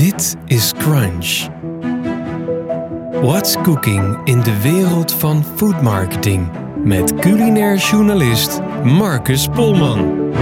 [0.00, 1.48] Dit is Crunch.
[3.22, 6.50] What's cooking in de wereld van food marketing?
[6.84, 10.32] Met culinair journalist Marcus Polman.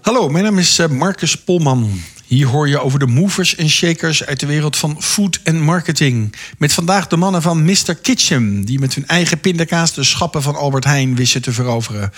[0.00, 1.90] Hallo, mijn naam is eh, Marcus Polman.
[2.28, 6.34] Hier hoor je over de movers en shakers uit de wereld van food en marketing.
[6.58, 7.94] Met vandaag de mannen van Mr.
[8.02, 12.12] Kitchen, die met hun eigen pindakaas de schappen van Albert Heijn wisten te veroveren.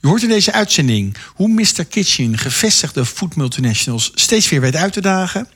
[0.00, 1.84] Je hoort in deze uitzending hoe Mr.
[1.88, 5.48] Kitchen gevestigde food multinationals steeds weer weet uit te dagen.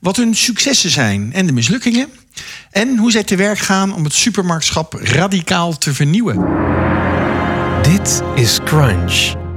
[0.00, 2.08] Wat hun successen zijn en de mislukkingen.
[2.70, 6.46] En hoe zij te werk gaan om het supermarktschap radicaal te vernieuwen.
[7.82, 9.47] Dit is Crunch.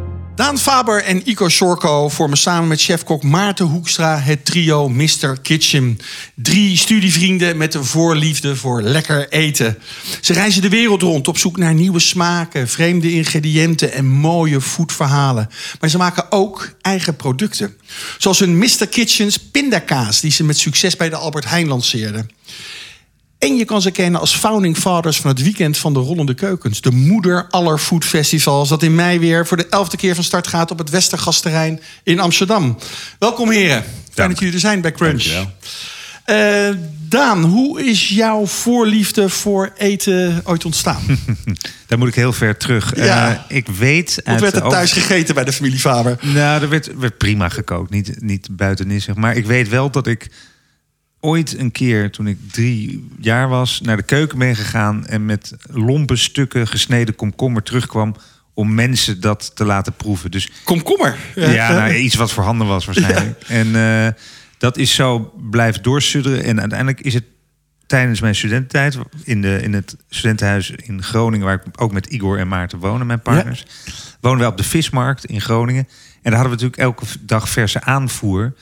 [0.41, 5.40] Daan Faber en Ico Sorko vormen samen met chefkok Maarten Hoekstra het trio Mr.
[5.41, 6.00] Kitchen.
[6.36, 9.77] Drie studievrienden met een voorliefde voor lekker eten.
[10.22, 15.50] Ze reizen de wereld rond op zoek naar nieuwe smaken, vreemde ingrediënten en mooie foodverhalen.
[15.80, 17.78] Maar ze maken ook eigen producten.
[18.17, 18.88] Zoals hun Mr.
[18.89, 22.30] Kitchens pindakaas, die ze met succes bij de Albert Heijn lanceerden.
[23.42, 26.81] En je kan ze kennen als founding fathers van het weekend van de Rollende Keukens.
[26.81, 28.70] De moeder aller foodfestivals.
[28.70, 32.20] Dat in mei weer voor de elfde keer van start gaat op het Westergasterrein in
[32.20, 32.78] Amsterdam.
[33.20, 33.83] Welkom heren.
[34.14, 35.25] Fijn dat jullie er zijn bij Crunch.
[36.25, 36.70] Uh,
[37.08, 41.02] Daan, hoe is jouw voorliefde voor eten ooit ontstaan?
[41.88, 42.95] Daar moet ik heel ver terug.
[42.95, 43.31] Ja.
[43.31, 44.22] Uh, ik weet.
[44.26, 46.17] Wat werd er thuis gegeten bij de familie Faber?
[46.22, 47.89] Nou, er werd, werd prima gekookt.
[47.89, 49.16] Niet, niet buiten zeg.
[49.16, 50.30] Maar ik weet wel dat ik
[51.22, 55.55] ooit een keer, toen ik drie jaar was, naar de keuken ben gegaan en met
[55.69, 58.16] lompe stukken gesneden komkommer terugkwam
[58.53, 60.31] om mensen dat te laten proeven.
[60.31, 61.16] Dus komkommer.
[61.36, 63.44] Ja, ja nou, iets wat voorhanden was waarschijnlijk.
[63.47, 63.55] Ja.
[63.55, 64.08] En uh,
[64.58, 66.44] dat is zo blijven doorsudderen.
[66.44, 67.23] En uiteindelijk is het
[67.86, 72.39] tijdens mijn studententijd in, de, in het studentenhuis in Groningen, waar ik ook met Igor
[72.39, 73.92] en Maarten wonen, mijn partners, ja.
[74.22, 75.88] wonen wij op de vismarkt in Groningen.
[76.22, 78.53] En daar hadden we natuurlijk elke dag verse aanvoer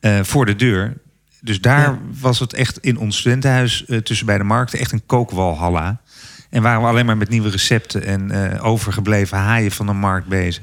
[0.00, 0.96] uh, voor de deur.
[1.44, 1.98] Dus daar ja.
[2.20, 6.00] was het echt in ons studentenhuis uh, tussen bij de markten echt een kookwalhalla.
[6.50, 10.26] En waren we alleen maar met nieuwe recepten en uh, overgebleven haaien van de markt
[10.26, 10.62] bezig.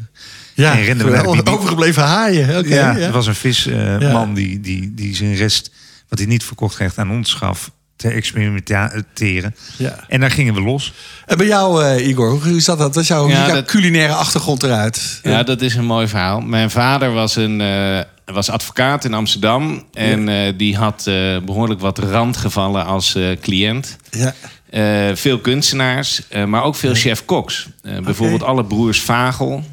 [0.53, 1.45] Ja, en renden we die...
[1.45, 2.57] overgebleven haaien.
[2.57, 4.25] Okay, ja, ja, er was een visman uh, ja.
[4.33, 5.71] die, die, die zijn rest,
[6.09, 9.55] wat hij niet verkocht kreeg, aan ons gaf te experimenteren.
[9.77, 10.05] Ja.
[10.07, 10.93] En daar gingen we los.
[11.25, 12.95] En bij jou, uh, Igor, hoe zat dat?
[12.95, 13.65] Wat is jouw, ja, jouw dat...
[13.65, 15.19] culinaire achtergrond eruit?
[15.23, 16.41] Ja, dat is een mooi verhaal.
[16.41, 19.83] Mijn vader was een uh, was advocaat in Amsterdam.
[19.93, 20.47] En ja.
[20.47, 23.97] uh, die had uh, behoorlijk wat randgevallen als uh, cliënt.
[24.11, 24.33] Ja.
[25.15, 27.67] veel kunstenaars, maar ook veel chef-koks.
[28.03, 28.53] Bijvoorbeeld okay.
[28.53, 29.63] alle broers Vagel,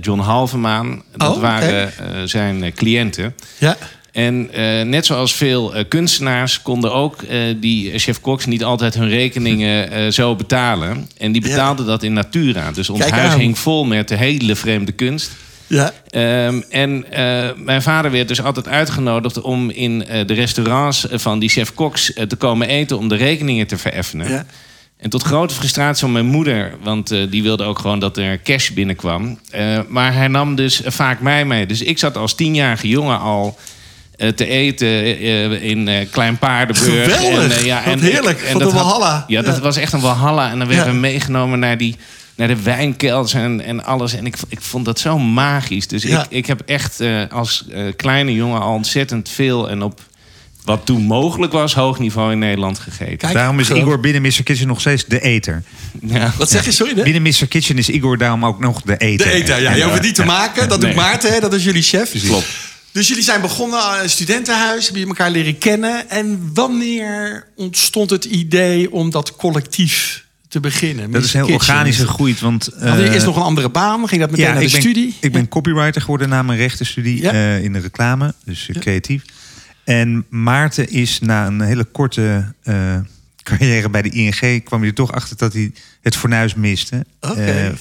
[0.00, 1.02] John Halvemaan.
[1.16, 1.92] Dat oh, waren
[2.28, 3.34] zijn cliënten.
[3.58, 3.76] Ja.
[4.12, 4.50] En
[4.90, 7.24] net zoals veel kunstenaars konden ook
[7.60, 11.08] die chef-koks niet altijd hun rekeningen zo betalen.
[11.18, 11.90] En die betaalden ja.
[11.90, 12.72] dat in natura.
[12.72, 13.38] Dus ons Kijk huis aan.
[13.38, 15.30] hing vol met de hele vreemde kunst.
[15.68, 15.92] Ja.
[16.46, 17.04] Um, en
[17.56, 22.68] mijn vader werd dus altijd uitgenodigd om in de restaurants van die chef-koks te komen
[22.68, 24.30] eten om de rekeningen te vereffenen.
[24.30, 24.46] Ja.
[24.98, 28.42] En tot grote frustratie van mijn moeder, want uh, die wilde ook gewoon dat er
[28.42, 29.38] cash binnenkwam.
[29.54, 31.66] Uh, maar hij nam dus vaak mij mee.
[31.66, 33.58] Dus ik zat als tienjarige jongen al
[34.34, 35.20] te eten
[35.60, 37.16] in Klein Paardenburg.
[37.16, 39.14] Geweldig, en, ja, en, heerlijk, en van dat de Walhalla.
[39.14, 39.62] Had, ja, dat ja.
[39.62, 40.50] was echt een Walhalla.
[40.50, 40.92] En dan werden ja.
[40.92, 41.96] we meegenomen naar die
[42.38, 44.12] naar de wijnkels en, en alles.
[44.14, 45.86] En ik, ik vond dat zo magisch.
[45.86, 46.22] Dus Ja.
[46.22, 50.00] ik, ik heb echt uh, als uh, kleine jongen al ontzettend veel en op
[50.64, 53.16] wat toen mogelijk was, hoog niveau in Nederland gegeten.
[53.18, 54.42] Kijk, daarom is Igor binnen Mr.
[54.42, 55.62] Kitchen nog steeds de eter.
[56.02, 56.32] Ja.
[56.36, 56.94] Wat zeg je, sorry?
[56.96, 57.02] hè?
[57.02, 57.46] Binnen Mr.
[57.48, 59.26] Kitchen is Igor daarom ook nog de eter.
[59.26, 59.74] De eten, ja.
[59.74, 60.68] Je hoeft het niet te maken.
[60.68, 60.96] Dat doet Nee.
[60.98, 61.40] Maarten, hè?
[61.40, 62.12] dat is jullie chef.
[62.26, 62.46] Klopt.
[62.92, 66.10] Dus jullie zijn begonnen aan een studentenhuis, hebben jullie elkaar leren kennen.
[66.10, 71.10] En wanneer ontstond het idee om dat collectief te beginnen?
[71.10, 72.70] Dat is heel organisch gegroeid, want...
[72.78, 74.08] Had je eh, eerst nog een andere baan?
[74.08, 75.16] Ging dat meteen naar de ik ben, studie?
[75.20, 77.32] Ik ben copywriter geworden na mijn rechtenstudie Ja.
[77.32, 79.22] eh, in de reclame, dus eh, creatief.
[79.84, 82.54] En Maarten is na een hele korte
[83.42, 84.64] carrière bij de ING...
[84.64, 85.72] kwam hij er toch achter dat hij
[86.02, 87.06] het fornuis miste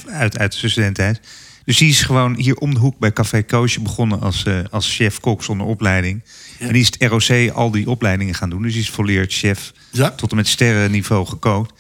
[0.08, 1.20] uit, uit zijn studententijd.
[1.68, 4.96] Dus die is gewoon hier om de hoek bij Café Koosje begonnen als, eh, als
[4.96, 6.24] chef-kok zonder opleiding.
[6.60, 8.62] En die is het ROC al die opleidingen gaan doen.
[8.62, 10.12] Dus die is volleerd chef Ja.
[10.12, 11.74] tot en met sterrenniveau gekookt.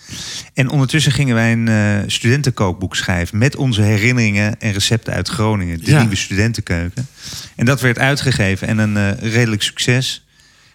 [0.54, 3.38] En ondertussen gingen wij een eh, studentenkookboek schrijven...
[3.38, 5.80] met onze herinneringen en recepten uit Groningen.
[5.84, 6.00] De Ja.
[6.00, 7.08] nieuwe studentenkeuken.
[7.56, 10.26] En dat werd uitgegeven en een eh, redelijk succes.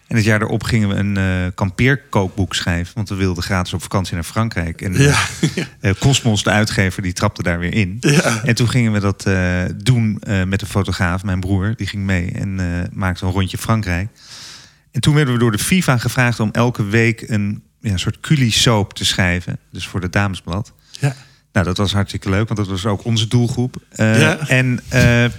[0.07, 2.95] En het jaar daarop gingen we een eh kampeerkookboek schrijven.
[2.95, 4.81] Want we wilden gratis op vakantie naar Frankrijk.
[4.81, 5.17] En eh, Ja.
[5.79, 7.97] eh, Cosmos, de uitgever, die trapte daar weer in.
[7.99, 8.43] Ja.
[8.43, 9.27] En toen gingen we dat
[9.83, 11.73] doen met een fotograaf, mijn broer.
[11.75, 12.59] Die ging mee en
[12.93, 14.09] maakte een rondje Frankrijk.
[14.91, 18.93] En toen werden we door de FIFA gevraagd om elke week een ja, soort culi-soap
[18.93, 19.57] te schrijven.
[19.71, 20.73] Dus voor het damesblad.
[20.99, 21.15] Ja.
[21.53, 23.75] Nou, dat was hartstikke leuk, want dat was ook onze doelgroep.
[23.95, 24.47] Ja.
[24.47, 24.79] En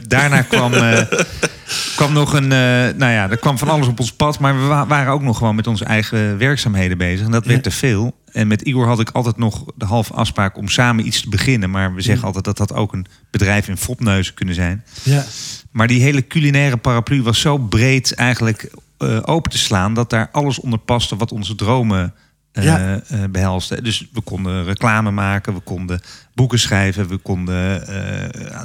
[0.07, 0.73] daarna kwam,
[1.97, 2.43] kwam nog een...
[2.53, 2.59] eh,
[2.99, 4.39] nou ja, er kwam van alles op ons pad.
[4.39, 7.27] Maar we wa- waren ook nog gewoon met onze eigen werkzaamheden bezig.
[7.27, 8.15] En dat werd te veel.
[8.33, 11.71] En met Igor had ik altijd nog de halve afspraak om samen iets te beginnen.
[11.71, 14.85] Maar we zeggen altijd dat dat ook een bedrijf in fopneuzen kunnen zijn.
[15.03, 15.25] Ja.
[15.71, 19.95] Maar die hele culinaire paraplu was zo breed eigenlijk eh, open te slaan...
[19.95, 22.15] dat daar alles onder paste wat onze dromen
[22.53, 23.01] Ja.
[23.09, 23.83] eh, behelste.
[23.83, 26.01] Dus we konden reclame maken, we konden
[26.35, 27.09] boeken schrijven...
[27.09, 27.83] we konden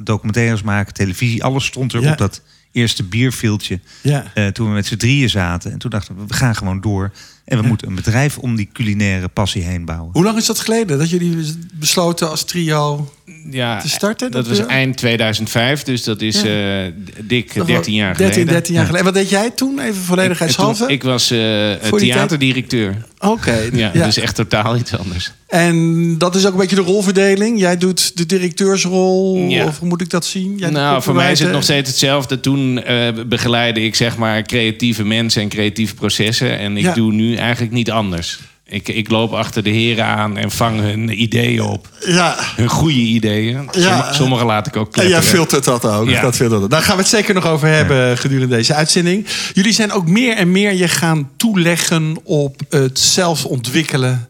[0.03, 1.43] documentaires maken, televisie.
[1.43, 2.11] Alles stond er Ja.
[2.11, 2.41] op dat
[2.71, 4.31] eerste bierveeltje Ja.
[4.33, 5.71] eh, toen we met z'n drieën zaten.
[5.71, 7.11] En toen dachten we, we gaan gewoon door.
[7.45, 10.09] En we moeten een bedrijf om die culinaire passie heen bouwen.
[10.13, 13.13] Hoe lang is dat geleden dat jullie besloten als trio
[13.51, 14.31] Ja, te starten?
[14.31, 16.83] dat was eind 2005, dus dat is Ja.
[16.85, 16.91] eh,
[17.23, 18.53] dik Nog 13 jaar 13, geleden.
[18.53, 19.07] 13 jaar geleden.
[19.07, 19.79] En wat deed jij toen?
[19.79, 20.83] Even volledigheidshalve?
[20.83, 23.05] Ik, ik was eh, theaterdirecteur.
[23.19, 23.57] Oké.
[23.73, 24.05] Ja, ja.
[24.05, 25.31] dus echt totaal iets anders.
[25.47, 27.59] En dat is ook een beetje de rolverdeling.
[27.59, 29.65] Jij doet de directeursrol, Ja.
[29.65, 30.57] of hoe moet ik dat zien?
[30.57, 32.39] Jij nou, voor mij is het nog steeds hetzelfde.
[32.39, 36.57] Toen eh, begeleidde ik zeg maar creatieve mensen en creatieve processen.
[36.59, 38.39] En ik doe nu eigenlijk niet anders.
[38.69, 41.89] Ik, ik loop achter de heren aan en vang hun ideeën op.
[42.05, 43.69] Ja, Hun goede ideeën.
[43.71, 44.13] Ja.
[44.13, 45.21] Sommige laat ik ook en kletteren.
[45.21, 46.09] jij filtert dat ook.
[46.09, 46.21] Ja.
[46.21, 46.69] Dat filtert.
[46.69, 49.25] Daar gaan we het zeker nog over hebben gedurende deze uitzending.
[49.53, 54.29] Jullie zijn ook meer en meer je gaan toeleggen op het zelf ontwikkelen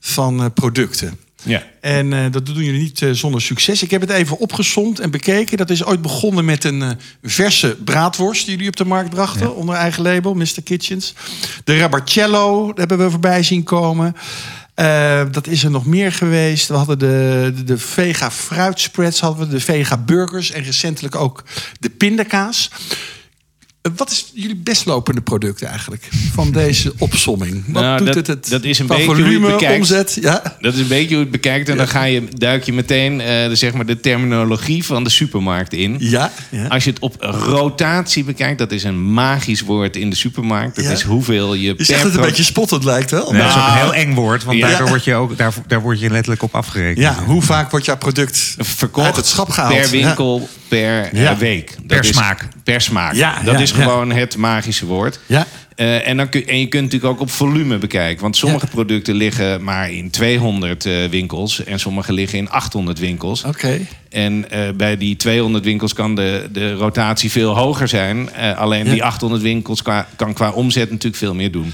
[0.00, 1.18] van eh, producten.
[1.42, 1.62] Ja.
[1.80, 3.82] En eh, dat doen jullie niet eh, zonder succes.
[3.82, 5.56] Ik heb het even opgesomd en bekeken.
[5.56, 6.90] Dat is ooit begonnen met een eh,
[7.22, 9.56] verse braadworst die jullie op de markt brachten.
[9.56, 10.62] Onder eigen label, Mr.
[10.64, 11.14] Kitchens.
[11.64, 14.16] De Rabarcello hebben we voorbij zien komen.
[15.30, 16.68] Dat is er nog meer geweest.
[16.68, 21.44] We hadden de, de, de vega fruitspreads, hadden we de vega burgers en recentelijk ook
[21.80, 22.70] de pindakaas.
[23.82, 27.62] Eh, Wat is jullie best lopende product eigenlijk van deze opsomming?
[27.66, 29.76] Wat Nou, doet dat- het, het dat is een beetje hoe je het volume, bekijkt.
[29.78, 30.18] omzet?
[30.20, 30.56] Ja.
[30.60, 31.68] Dat is een beetje hoe je het bekijkt.
[31.68, 35.10] En dan ga je, duik je meteen eh, de, zeg maar de terminologie van de
[35.10, 35.96] supermarkt in.
[35.98, 36.66] Ja, ja.
[36.66, 40.76] Als je het op rotatie bekijkt, dat is een magisch woord in de supermarkt.
[40.76, 40.90] Dat Ja.
[40.90, 43.32] is hoeveel je Je per zegt het een beetje spottend lijkt wel.
[43.32, 44.68] Nee, dat is ook Nou, een heel eng woord, want ja.
[44.68, 46.98] daardoor word je ook, daar, daar word je letterlijk op afgerekend.
[46.98, 49.80] Ja, hoe vaak wordt jouw product verkocht uit het schap gehaald?
[49.80, 51.36] per winkel per eh, Ja.
[51.36, 51.74] week.
[51.76, 52.48] Dat Per is- smaak.
[52.64, 53.14] Per smaak.
[53.14, 55.20] Ja, dat ja, is gewoon het magische woord.
[55.26, 55.46] Ja.
[55.76, 58.22] Eh, en, dan kun, en je kunt natuurlijk ook op volume bekijken.
[58.22, 61.64] Want sommige producten liggen maar in 200 eh, winkels.
[61.64, 63.44] En sommige liggen in 800 winkels.
[63.44, 63.78] Oké.
[64.10, 64.46] En
[64.76, 68.34] bij die 200 winkels kan de, de rotatie veel hoger zijn.
[68.56, 71.72] Alleen die 800 winkels qua, kan qua omzet natuurlijk veel meer doen.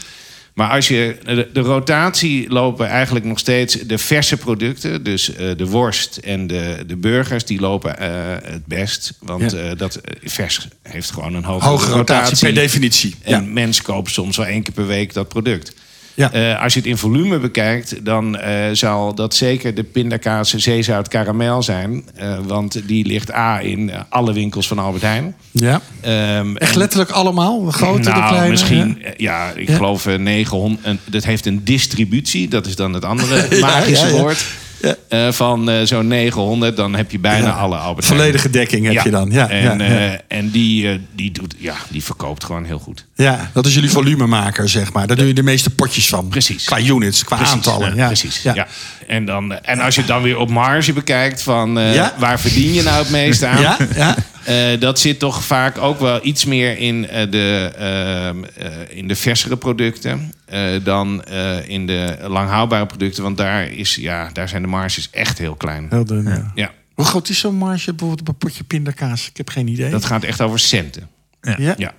[0.56, 5.02] Maar als je de, de rotatie lopen eigenlijk nog steeds de verse producten.
[5.02, 9.12] Dus eh, de worst en de, de burgers, die lopen eh, het best.
[9.20, 9.58] Want Ja.
[9.58, 13.14] eh, dat vers heeft gewoon een hogere, Hoge rotatie per definitie.
[13.22, 13.50] En Ja.
[13.52, 15.74] mensen kopen soms wel één keer per week dat product.
[16.16, 16.32] Ja.
[16.32, 21.08] Eh, als je het in volume bekijkt, dan eh, zal dat zeker de pindakaas zeezout
[21.08, 22.04] karamel zijn.
[22.14, 25.34] Eh, want die ligt A in alle winkels van Albert Heijn.
[25.52, 25.80] ja.
[26.00, 27.64] Ehm, Echt en- letterlijk allemaal?
[27.64, 28.50] De grote, de nou, kleine?
[28.50, 29.10] misschien, Ja.
[29.16, 29.76] ja, ik Ja.
[29.76, 30.84] geloof eh, 900.
[30.84, 34.44] en dat heeft een distributie, dat is dan het andere magische woord.
[34.80, 34.94] Ja.
[35.08, 38.20] Eh, van eh, zo'n 900, dan heb je bijna alle Albert Heijn.
[38.20, 39.30] Volledige dekking heb je dan.
[39.30, 43.06] Ja, en eh, en die, die, doet, ja, die verkoopt gewoon heel goed.
[43.14, 45.06] ja, dat is jullie volumemaker, zeg maar.
[45.06, 46.28] Daar doe je de meeste potjes van.
[46.28, 46.64] Precies.
[46.64, 47.96] Qua units, qua Precies, aantallen.
[47.96, 48.42] ja, Precies.
[48.42, 48.66] Ja.
[49.06, 51.74] En, dan, en als je het dan weer op marge bekijkt, van
[52.18, 53.60] waar verdien je nou het meest aan?
[53.60, 54.16] Ja, ja.
[54.46, 59.08] Eh, dat zit toch vaak ook wel iets meer in, eh, de, ehm, eh, in
[59.08, 63.22] de versere producten eh, dan eh, in de langhoudbare producten.
[63.22, 65.86] Want daar, is, ja, daar zijn de marges echt heel klein.
[65.90, 66.52] Heel dun, ja.
[66.54, 69.28] Ja, Hoe groot is zo'n marge bijvoorbeeld op een potje pindakaas?
[69.28, 69.90] Ik heb geen idee.
[69.90, 71.08] dat gaat echt over centen.
[71.40, 71.54] ja?
[71.58, 71.92] Ja, ja.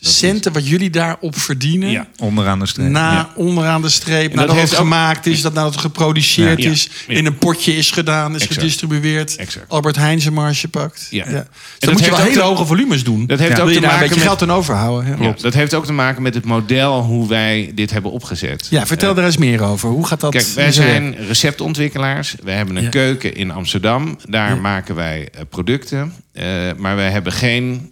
[0.00, 1.90] Centen wat jullie daarop verdienen.
[1.90, 2.06] Ja.
[2.18, 2.88] Onderaan de streep.
[2.90, 3.30] Na, Ja.
[3.34, 6.70] onderaan de streep, nadat dat het ook- gemaakt is, dat nadat het geproduceerd Ja.
[6.70, 8.54] is, in een potje is gedaan, is Exact.
[8.60, 9.64] gedistribueerd, Exact.
[9.68, 11.06] Albert Heijn zijn marge pakt.
[11.10, 11.24] Ja.
[11.24, 11.46] Dus En dan
[11.78, 13.26] dat moet je wel hele hoge volumes doen.
[13.26, 14.24] Dat heeft ook te daar een maken beetje met...
[14.24, 15.16] geld aan overhouden.
[15.18, 18.66] Ja, Ja, dat heeft ook te maken met het model hoe wij dit hebben opgezet.
[18.70, 19.88] Ja, vertel daar eens meer over.
[19.88, 20.32] Hoe gaat dat?
[20.32, 22.34] Kijk, wij zijn receptontwikkelaars.
[22.42, 24.18] We hebben een keuken in Amsterdam.
[24.28, 26.12] Daar maken wij eh, producten.
[26.32, 26.44] Eh,
[26.76, 27.90] maar wij hebben geen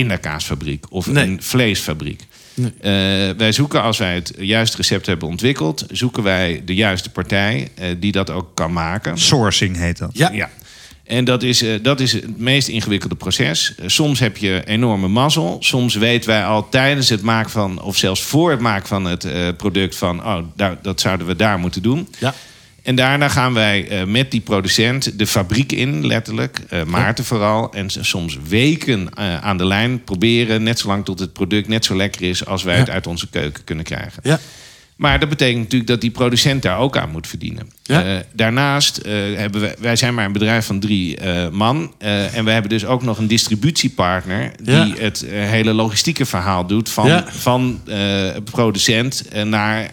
[0.00, 1.24] pindakaasfabriek of Nee.
[1.26, 2.22] een vleesfabriek.
[2.54, 2.72] Nee.
[2.80, 5.84] Eh, wij zoeken, als wij het juiste recept hebben ontwikkeld...
[5.90, 9.18] zoeken wij de juiste partij eh, die dat ook kan maken.
[9.18, 10.10] Sourcing heet dat.
[10.12, 10.30] Ja.
[10.32, 10.50] Ja.
[11.04, 13.74] En dat is, eh, dat is het meest ingewikkelde proces.
[13.86, 15.56] Soms heb je enorme mazzel.
[15.60, 19.24] Soms weten wij al tijdens het maken van, of zelfs voor het maken van het
[19.24, 22.08] eh, product van, oh, daar, dat zouden we daar moeten doen.
[22.18, 22.34] Ja.
[22.86, 26.60] En daarna gaan wij eh, met die producent de fabriek in, letterlijk.
[26.68, 27.72] eh Maarten vooral.
[27.72, 30.62] En soms weken eh, aan de lijn proberen.
[30.62, 32.80] Net zolang tot het product net zo lekker is als wij Ja.
[32.80, 34.20] het uit onze keuken kunnen krijgen.
[34.22, 34.38] Ja.
[34.96, 37.70] Maar dat betekent natuurlijk dat die producent daar ook aan moet verdienen.
[37.82, 38.22] Ja.
[38.32, 39.00] Daarnaast
[39.36, 41.18] hebben wij, wij zijn maar een bedrijf van drie
[41.50, 41.92] man.
[41.98, 47.24] en we hebben dus ook nog een distributiepartner die het hele logistieke verhaal doet van,
[47.26, 47.80] van
[48.44, 49.90] producent naar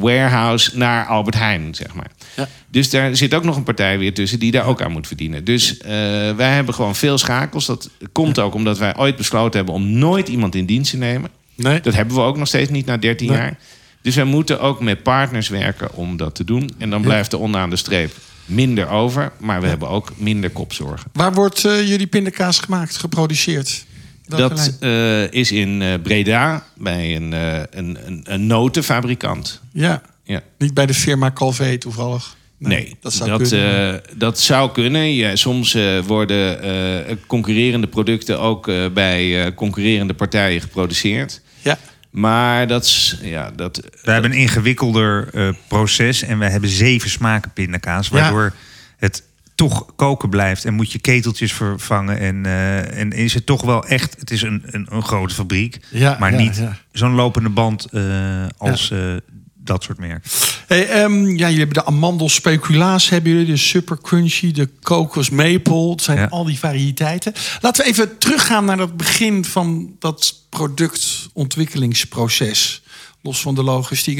[0.00, 2.10] warehouse naar Albert Heijn, zeg maar.
[2.36, 2.48] Ja.
[2.68, 5.44] Dus daar zit ook nog een partij weer tussen die daar ook aan moet verdienen.
[5.44, 5.90] Dus eh,
[6.36, 7.66] wij hebben gewoon veel schakels.
[7.66, 11.30] Dat komt ook omdat wij ooit besloten hebben om nooit iemand in dienst te nemen.
[11.54, 11.80] Nee.
[11.80, 13.36] Dat hebben we ook nog steeds niet na 13 Nee.
[13.36, 13.58] jaar.
[14.02, 16.70] Dus wij moeten ook met partners werken om dat te doen.
[16.78, 18.12] En dan blijft er onderaan de streep
[18.44, 19.32] minder over.
[19.38, 21.10] Maar we hebben ook minder kopzorgen.
[21.12, 23.84] Waar wordt eh, jullie pindakaas gemaakt, geproduceerd?
[24.26, 29.60] Dat eh, is in eh, Breda bij een, eh, een, een, een notenfabrikant.
[29.72, 30.40] Ja, Ja.
[30.58, 32.36] niet bij de firma Calvé toevallig.
[32.58, 33.94] Nee, dat zou kunnen.
[33.94, 35.14] eh, dat zou kunnen.
[35.14, 36.62] Ja, soms eh, worden
[37.08, 41.40] eh, concurrerende producten ook eh, bij eh, concurrerende partijen geproduceerd.
[41.62, 41.78] ja.
[42.10, 47.10] Maar dat is, ja, dat, We hebben een ingewikkelder eh, proces en we hebben zeven
[47.10, 48.14] smaken pindakaas, Ja.
[48.14, 48.52] waardoor
[48.96, 49.22] het
[49.56, 53.86] toch koken blijft en moet je keteltjes vervangen en, eh, en is het toch wel
[53.86, 56.78] echt, het is een, een, een grote fabriek, Ja, maar ja, niet ja.
[56.92, 59.14] zo'n lopende band eh, als eh,
[59.54, 60.30] dat soort merken.
[60.66, 65.30] Hey, ehm, ja, jullie hebben de amandel speculaas, hebben jullie de super crunchy, de kokos
[65.30, 65.90] maple.
[65.90, 67.32] Het zijn al die variëteiten.
[67.60, 72.82] Laten we even teruggaan naar het begin van dat productontwikkelingsproces.
[73.22, 74.18] Los van de logistiek.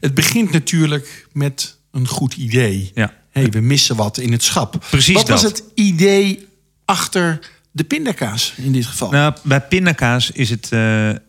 [0.00, 2.90] Het begint natuurlijk met een goed idee.
[2.94, 3.12] Ja.
[3.30, 4.84] Hey, we missen wat in het schap.
[4.90, 6.46] Precies Wat was het idee
[6.84, 7.38] achter
[7.70, 9.10] de pindakaas in dit geval?
[9.10, 10.70] Nou, bij pindakaas is het, eh,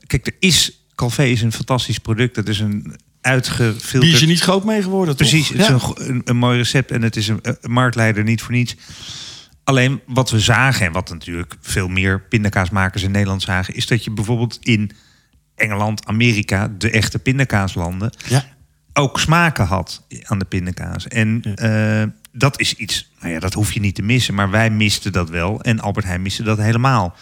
[0.08, 2.36] kijk, er is Calvé is een fantastisch product.
[2.36, 4.02] Dat is een uitgefilterd.
[4.02, 5.28] Die is je niet groot mee geworden, toch?
[5.28, 5.80] Precies, het is Ja.
[5.96, 8.76] een, een mooi recept en het is een, een marktleider niet voor niets.
[9.64, 14.04] Alleen wat we zagen, en wat natuurlijk veel meer pindakaasmakers in Nederland zagen, is dat
[14.04, 14.92] je bijvoorbeeld in
[15.56, 18.46] Engeland, Amerika, de echte pindakaaslanden, Ja.
[19.00, 21.08] Ook smaken had aan de pindakaas.
[21.08, 24.70] En eh, dat is iets, nou ja, dat hoef je niet te missen, maar wij
[24.70, 27.16] misten dat wel en Albert Heijn miste dat helemaal.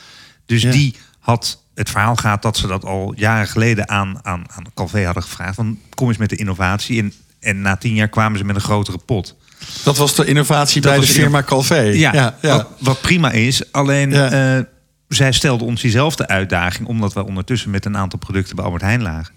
[0.45, 0.71] Dus Ja.
[0.71, 5.05] die had, het verhaal gaat dat ze dat al jaren geleden aan, aan, aan Calvé
[5.05, 5.55] hadden gevraagd.
[5.55, 6.99] Van, kom eens met de innovatie.
[7.01, 9.35] En, en na tien jaar kwamen ze met een grotere pot.
[9.83, 11.79] Dat was de innovatie Dat bij de firma Calvé.
[11.81, 12.55] Ja, ja, ja.
[12.55, 13.71] Wat, wat prima is.
[13.71, 14.55] Alleen Ja.
[14.57, 14.63] eh,
[15.07, 19.01] zij stelden ons diezelfde uitdaging, omdat we ondertussen met een aantal producten bij Albert Heijn
[19.01, 19.33] lagen.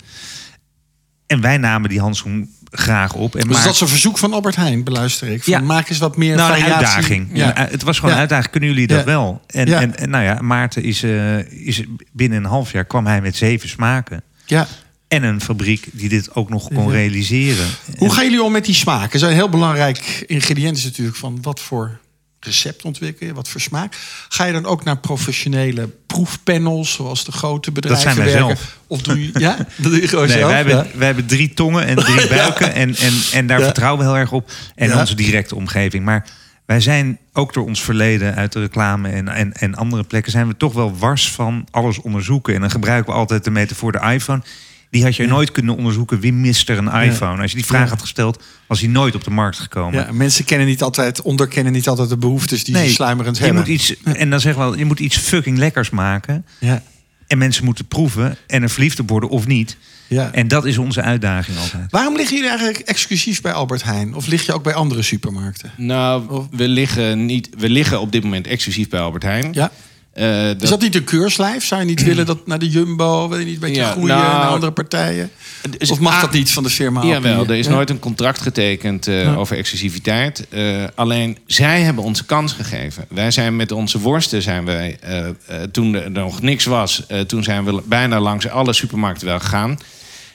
[1.31, 3.35] En wij namen die handschoen graag op.
[3.37, 5.43] En Dus maar- dat is een verzoek van Albert Heijn, beluister ik.
[5.45, 5.61] Van, Ja.
[5.61, 7.29] Maak eens wat meer nou, een uitdaging.
[7.33, 7.47] Ja.
[7.47, 8.17] Ja, Het was gewoon Ja.
[8.17, 8.51] een uitdaging.
[8.51, 9.41] Kunnen jullie dat wel?
[9.47, 11.83] En, en, en nou ja, Maarten is, eh, is
[12.13, 14.23] binnen een half jaar kwam hij met zeven smaken.
[14.47, 14.67] Ja.
[15.09, 17.67] En een fabriek die dit ook nog kon realiseren.
[17.97, 19.21] Hoe gaan jullie om met die smaken?
[19.21, 21.99] Dat een heel belangrijk ingrediënt is natuurlijk van wat voor
[22.41, 23.97] recept ontwikkelen, je, wat voor smaak.
[24.29, 28.47] Ga je dan ook naar professionele proefpanels, zoals de grote bedrijven zijn wij werken?
[28.57, 28.79] zelf.
[28.87, 30.47] Of doe je, ja, dat doe je gewoon Nee, zelf.
[30.49, 30.87] wij, hebben, ja.
[30.95, 32.73] wij hebben drie tongen en drie buiken.
[32.75, 33.65] En, en, en daar Ja.
[33.65, 34.51] vertrouwen we heel erg op.
[34.75, 35.01] En Ja.
[35.01, 36.05] onze directe omgeving.
[36.05, 36.27] Maar
[36.67, 40.33] wij zijn ook door ons verleden uit de reclame en, en, en andere plekken...
[40.33, 42.55] zijn we toch wel wars van alles onderzoeken.
[42.55, 44.43] En dan gebruiken we altijd de metafoor de iPhone.
[44.91, 46.21] Die had je nooit kunnen onderzoeken.
[46.21, 47.43] Wie mist er een iPhone?
[47.43, 47.89] Als je die vraag Ja.
[47.89, 49.95] had gesteld, was hij nooit op de markt gekomen.
[50.07, 53.61] Ja, mensen kennen niet altijd, onderkennen niet altijd de behoeftes die ze sluimerend je hebben.
[53.63, 56.45] moet iets, en dan zeggen we wel, je moet iets fucking lekkers maken.
[56.59, 56.83] Ja,
[57.27, 59.77] En mensen moeten proeven en er verliefd op worden of niet.
[60.09, 60.33] ja.
[60.33, 61.91] En dat is onze uitdaging altijd.
[61.91, 64.15] Waarom liggen jullie eigenlijk exclusief bij Albert Heijn?
[64.15, 65.73] Of lig je ook bij andere supermarkten?
[65.77, 69.49] Nou, we liggen, niet, we liggen op dit moment exclusief bij Albert Heijn.
[69.53, 69.71] Ja.
[70.13, 71.65] Eh, dat, Is dat niet een keurslijf?
[71.65, 74.17] Zou je niet willen dat naar de Jumbo, wil je niet een beetje Ja, groeien
[74.17, 75.31] nou, naar andere partijen?
[75.79, 77.03] dus- Of mag ah, dat niet van de firma?
[77.05, 77.73] Jawel, er is Ja.
[77.73, 80.47] nooit een contract getekend eh, over exclusiviteit.
[80.49, 83.05] Eh, alleen zij hebben ons kans gegeven.
[83.09, 85.35] Wij zijn met onze worsten zijn wij, eh, eh,
[85.73, 89.79] toen er nog niks was, eh, toen zijn we bijna langs alle supermarkten wel gegaan.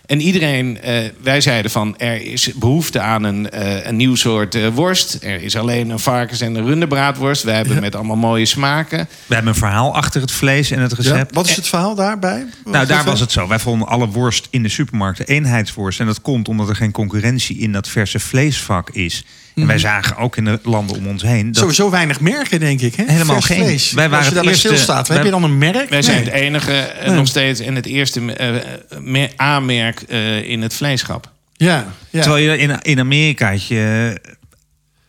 [0.06, 4.56] En iedereen, eh, wij zeiden van er is behoefte aan een, eh, een nieuw soort
[4.56, 5.18] eh, worst.
[5.22, 7.44] Er is alleen een varkens- en een runderbraadworst.
[7.44, 9.08] Wij hebben met allemaal mooie smaken.
[9.26, 10.98] We hebben een verhaal achter het vlees en het Ja?
[10.98, 11.36] recept.
[11.36, 12.46] Wat is het verhaal daarbij?
[12.66, 13.48] Nou, daar was het zo.
[13.48, 16.00] Wij vonden alle worst in de supermarkt eenheidsworst.
[16.00, 19.26] En dat komt omdat er geen concurrentie in dat verse vleesvak is.
[19.56, 21.46] En wij zagen ook in de landen om ons heen...
[21.46, 22.96] Dat Sowieso weinig merken, denk ik.
[22.96, 23.04] Hè?
[23.08, 23.64] Helemaal Vers geen.
[23.66, 23.92] Vlees.
[23.92, 25.90] Wij waren Als je het daarbij eerste- stilstaat, wij- heb je dan een merk?
[25.90, 30.62] Wij zijn het enige eh, nog steeds en het eerste eh, me- A-merk eh, in
[30.62, 31.32] het vleeschap.
[31.54, 32.22] Ja, ja.
[32.22, 34.18] Terwijl je in, in Amerika had je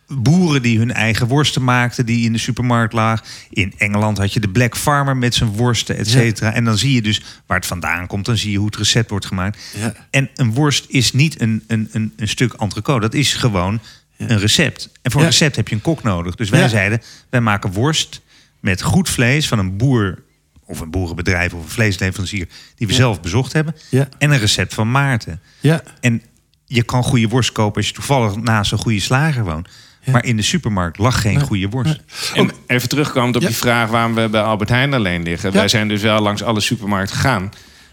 [0.07, 2.05] boeren die hun eigen worsten maakten...
[2.05, 3.25] die in de supermarkt lagen.
[3.49, 6.53] In Engeland had je de Black Farmer met zijn worsten, et cetera.
[6.53, 8.25] En dan zie je dus waar het vandaan komt.
[8.25, 9.59] Dan zie je hoe het recept wordt gemaakt.
[9.79, 9.93] Ja.
[10.09, 12.99] En een worst is niet een, een, een, een stuk entrecote.
[12.99, 13.79] Dat is gewoon
[14.17, 14.89] een recept.
[15.01, 15.25] En voor Ja.
[15.27, 16.35] een recept heb je een kok nodig.
[16.35, 16.67] Dus wij Ja.
[16.67, 18.21] zeiden, wij maken worst
[18.59, 20.23] met goed vlees van een boer
[20.65, 23.75] of een boerenbedrijf of een vleesleverancier die we zelf bezocht hebben.
[23.89, 24.07] Ja.
[24.17, 25.41] En een recept van Maarten.
[25.59, 25.81] Ja.
[26.01, 26.21] En
[26.65, 29.67] je kan goede worst kopen als je toevallig naast een goede slager woont.
[30.11, 32.01] Maar in de supermarkt lag geen goede worst.
[32.33, 33.47] En even terugkomend op Ja.
[33.47, 35.51] die vraag waarom we bij Albert Heijn alleen liggen.
[35.51, 35.57] Ja.
[35.57, 37.51] Wij zijn dus wel langs alle supermarkten gegaan.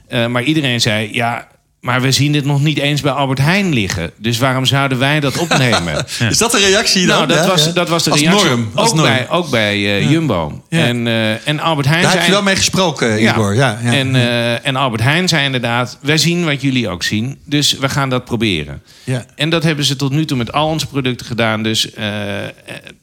[0.09, 1.49] Eh, maar iedereen zei, ja,
[1.85, 4.11] maar we zien dit nog niet eens bij Albert Heijn liggen.
[4.17, 6.07] Dus waarom zouden wij dat opnemen?
[6.31, 7.17] Is dat de reactie dan?
[7.17, 7.73] Nou, dat, Ja, was, ja.
[7.73, 8.49] dat was de Als reactie.
[8.49, 8.71] norm.
[8.75, 9.09] Als ook, norm.
[9.09, 10.63] bij, ook bij eh, Jumbo.
[10.69, 10.87] Ja.
[10.87, 12.31] En, eh, en Albert Heijn Daar heb zei...
[12.31, 13.23] je wel mee gesproken.
[13.23, 13.55] Igor.
[13.55, 13.93] Ja, ja.
[13.93, 15.99] En, eh, en Albert Heijn zei inderdaad...
[16.01, 18.83] wij zien wat jullie ook zien, dus we gaan dat proberen.
[19.05, 19.25] ja.
[19.37, 21.63] En dat hebben ze tot nu toe met al onze producten gedaan.
[21.63, 21.89] Dus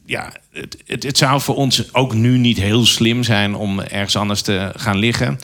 [0.06, 3.56] ja, het, het, het zou voor ons ook nu niet heel slim zijn...
[3.56, 5.40] om ergens anders te gaan liggen.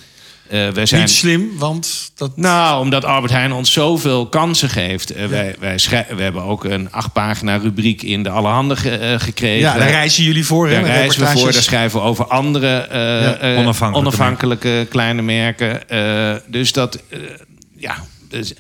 [0.49, 1.01] Eh, wij zijn...
[1.01, 2.37] Niet slim, want dat...
[2.37, 5.09] Nou, omdat Albert Heijn ons zoveel kansen geeft.
[5.11, 8.89] Eh, wij, wij, schrij- we hebben ook een acht pagina rubriek in de Allerhande ge-
[8.97, 9.59] eh, gekregen.
[9.59, 10.69] ja, daar reizen jullie voor.
[10.69, 15.89] Daar reizen we voor, daar schrijven we over andere eh, eh, onafhankelijke onafhankelijke kleine merken.
[15.89, 17.03] Eh, dus dat,
[17.77, 17.95] ja,
[18.29, 18.53] dus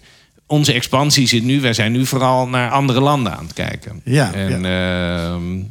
[0.47, 4.01] onze expansie zit nu, wij zijn nu vooral naar andere landen aan het kijken.
[4.03, 5.63] Ja, en, ehm, eh,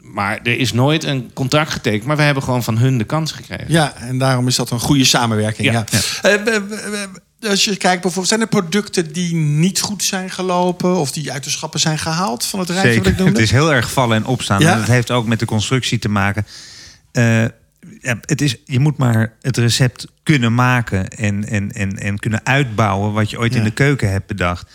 [0.00, 3.32] maar er is nooit een contract getekend, maar we hebben gewoon van hun de kans
[3.32, 3.66] gekregen.
[3.68, 5.72] Ja, en daarom is dat een goede samenwerking.
[5.72, 5.84] Ja.
[5.90, 5.98] Ja.
[6.22, 10.30] Eh, we- we- we- als je kijkt bijvoorbeeld, zijn er producten die niet goed zijn
[10.30, 13.18] gelopen of die uit de schappen zijn gehaald van het rijtje wat ik Zeker.
[13.24, 13.38] noemde?
[13.38, 14.60] Het is heel erg vallen en opstaan.
[14.60, 14.72] Ja?
[14.72, 16.46] En dat heeft ook met de constructie te maken.
[17.12, 17.42] Eh,
[18.00, 22.40] ja, het is, je moet maar het recept kunnen maken en, en, en, en kunnen
[22.46, 23.58] uitbouwen wat je ooit Ja.
[23.58, 24.70] in de keuken hebt bedacht.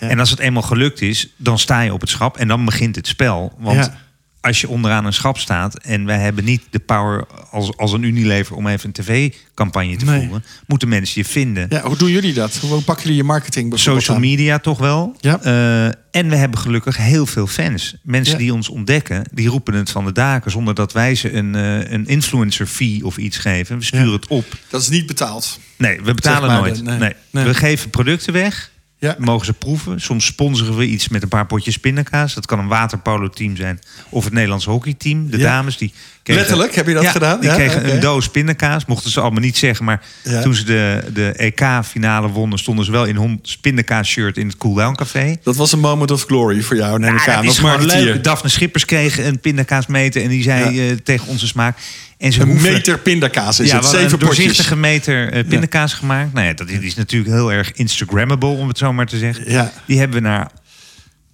[0.00, 0.08] Ja.
[0.08, 2.96] En als het eenmaal gelukt is, dan sta je op het schap en dan begint
[2.96, 3.52] het spel.
[3.58, 3.98] Want Ja.
[4.46, 8.02] Als je onderaan een schap staat en wij hebben niet de power als, als een
[8.02, 10.20] Unilever om even een tv-campagne te Nee.
[10.24, 11.66] voeren, moeten mensen je vinden.
[11.68, 12.56] Ja, hoe doen jullie dat?
[12.56, 14.28] Hoe pakken jullie je marketing bijvoorbeeld Social aan?
[14.30, 15.16] media toch wel.
[15.20, 15.40] Ja.
[15.42, 17.96] Eh, en we hebben gelukkig heel veel fans.
[18.02, 18.38] Mensen Ja.
[18.38, 20.50] die ons ontdekken, die roepen het van de daken...
[20.50, 23.78] zonder dat wij ze een, eh, een influencer fee of iets geven.
[23.78, 24.12] We sturen Ja.
[24.12, 24.44] het op.
[24.68, 25.58] Dat is niet betaald.
[25.76, 26.82] Nee, we betalen Zeg maar, nooit.
[26.82, 26.98] nee.
[26.98, 27.12] Nee.
[27.30, 27.44] Nee.
[27.44, 28.70] We geven producten weg.
[28.98, 29.14] Ja.
[29.18, 30.00] Mogen ze proeven.
[30.00, 32.34] Soms sponsoren we iets met een paar potjes pindakaas.
[32.34, 33.80] Dat kan een waterpolo-team zijn.
[34.08, 35.30] Of het Nederlands hockeyteam.
[35.30, 35.44] De Ja.
[35.44, 35.92] dames die...
[36.22, 37.40] kregen- Letterlijk, heb je dat Ja, gedaan?
[37.40, 38.84] Die kregen een doos pindakaas.
[38.86, 39.84] Mochten ze allemaal niet zeggen.
[39.84, 40.02] Maar
[40.42, 42.58] toen ze de, de EK-finale wonnen...
[42.58, 45.36] stonden ze wel in pindakaas-shirt in het Cooldown Café.
[45.42, 47.44] Dat was een moment of glory voor jou, neem ik aan.
[47.44, 48.02] dat is marketeer.
[48.04, 48.24] leuk.
[48.24, 51.78] Daphne Schippers kreeg een pindakaas meten en die zei eh, tegen onze smaak.
[52.18, 53.84] En ze Een hoeven- meter pindakaas is ja, het.
[53.86, 56.32] Zeven een doorzichtige meter eh, pindakaas gemaakt.
[56.32, 59.50] Nou ja, dat is natuurlijk heel erg Instagrammable, om het zo maar te zeggen.
[59.50, 59.72] Ja.
[59.86, 60.50] Die hebben we naar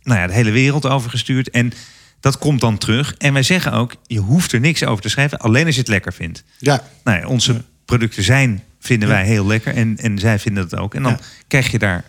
[0.03, 1.51] nou ja, de hele wereld overgestuurd.
[1.51, 1.73] En
[2.21, 3.15] dat komt dan terug.
[3.19, 5.39] En wij zeggen ook, je hoeft er niks over te schrijven.
[5.39, 6.45] Alleen als je het lekker vindt.
[6.59, 6.83] Ja.
[7.05, 9.75] Nou ja, onze producten zijn, vinden wij heel lekker.
[9.75, 10.95] En, en zij vinden het ook.
[10.95, 11.19] En dan
[11.49, 12.05] krijg je daar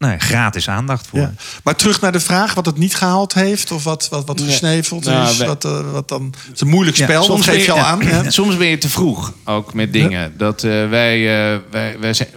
[0.00, 1.18] nou ja, gratis aandacht voor.
[1.18, 1.32] Ja.
[1.64, 3.72] Maar terug naar de vraag wat het niet gehaald heeft...
[3.72, 4.46] of wat, wat, wat Nee.
[4.46, 5.38] gesneveld Nou, is.
[5.38, 7.78] Wat, eh, wat dan, het is een moeilijk spel, dat soms geef je je- al
[7.78, 8.00] aan.
[8.00, 8.30] Ja.
[8.40, 10.32] Soms ben je te vroeg ook met dingen.
[10.36, 12.28] Dat eh, wij, eh, wij, wij zijn,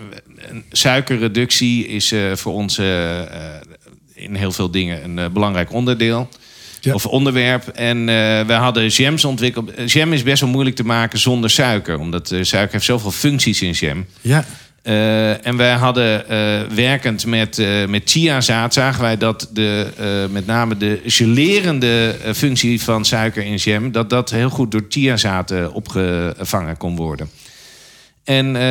[0.71, 2.77] suikerreductie is eh, voor ons
[4.13, 6.29] in heel veel dingen een belangrijk onderdeel.
[6.81, 6.93] Ja.
[6.93, 7.67] Of onderwerp.
[7.67, 9.91] En eh we hadden jams ontwikkeld.
[9.91, 11.99] Jam is best wel moeilijk te maken zonder suiker.
[11.99, 14.05] Omdat eh, suiker heeft zoveel functies in jam.
[14.21, 14.45] Ja.
[14.83, 20.31] Eh, en wij hadden eh, werkend met, eh met chiazaad zagen wij dat de, eh,
[20.31, 25.53] met name de gelerende functie van suiker in jam, dat dat heel goed door chiazaad
[25.71, 27.29] opgevangen kon worden.
[28.23, 28.61] En eh,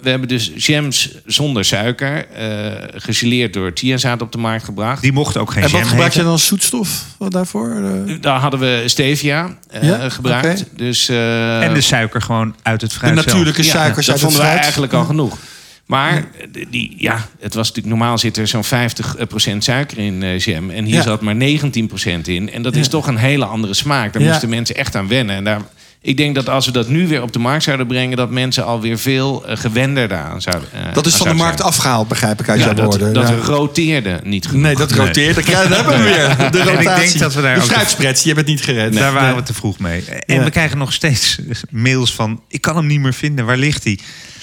[0.00, 5.02] we hebben dus jams zonder suiker, eh gegeleerd door chiazaad op de markt gebracht.
[5.02, 7.70] Die mochten ook geen En wat jam gebruik je dan als zoetstof wat daarvoor?
[8.06, 10.08] Eh, Daar hadden we stevia eh, Ja?
[10.08, 10.64] gebruikt.
[10.76, 13.26] Dus, eh, En de suiker gewoon uit het de fruit zelf.
[13.26, 15.38] natuurlijke Ja, suikers dat uit het vonden wij eigenlijk al genoeg.
[15.86, 16.24] Maar
[16.70, 20.70] die, ja, het was natuurlijk normaal zit er zo'n 50% suiker in eh, jam.
[20.70, 21.02] En hier Ja.
[21.02, 22.52] zat maar 19% in.
[22.52, 24.12] En dat is toch een hele andere smaak.
[24.12, 24.28] Daar Ja.
[24.28, 25.36] moesten mensen echt aan wennen.
[25.36, 25.60] En daar,
[26.00, 28.16] ik denk dat als we dat nu weer op de markt zouden brengen...
[28.16, 31.68] dat mensen alweer veel eh, gewender daaraan zouden eh, Dat is van de markt zijn.
[31.68, 33.12] afgehaald, begrijp ik uit Ja, jouw dat, woorden.
[33.14, 33.34] dat Ja.
[33.34, 34.62] roteerde niet genoeg.
[34.62, 35.34] Nee, dat krijgen-
[35.70, 37.06] dan hebben we weer de En ik rotatie.
[37.08, 38.92] denk dat we daar de ook- fruitsprets, hebben het niet gered.
[38.94, 40.04] Daar waren we te vroeg mee.
[40.26, 40.44] En Ja.
[40.44, 41.38] we krijgen nog steeds
[41.70, 42.40] mails van...
[42.48, 43.98] ik kan hem niet meer vinden, waar ligt hij?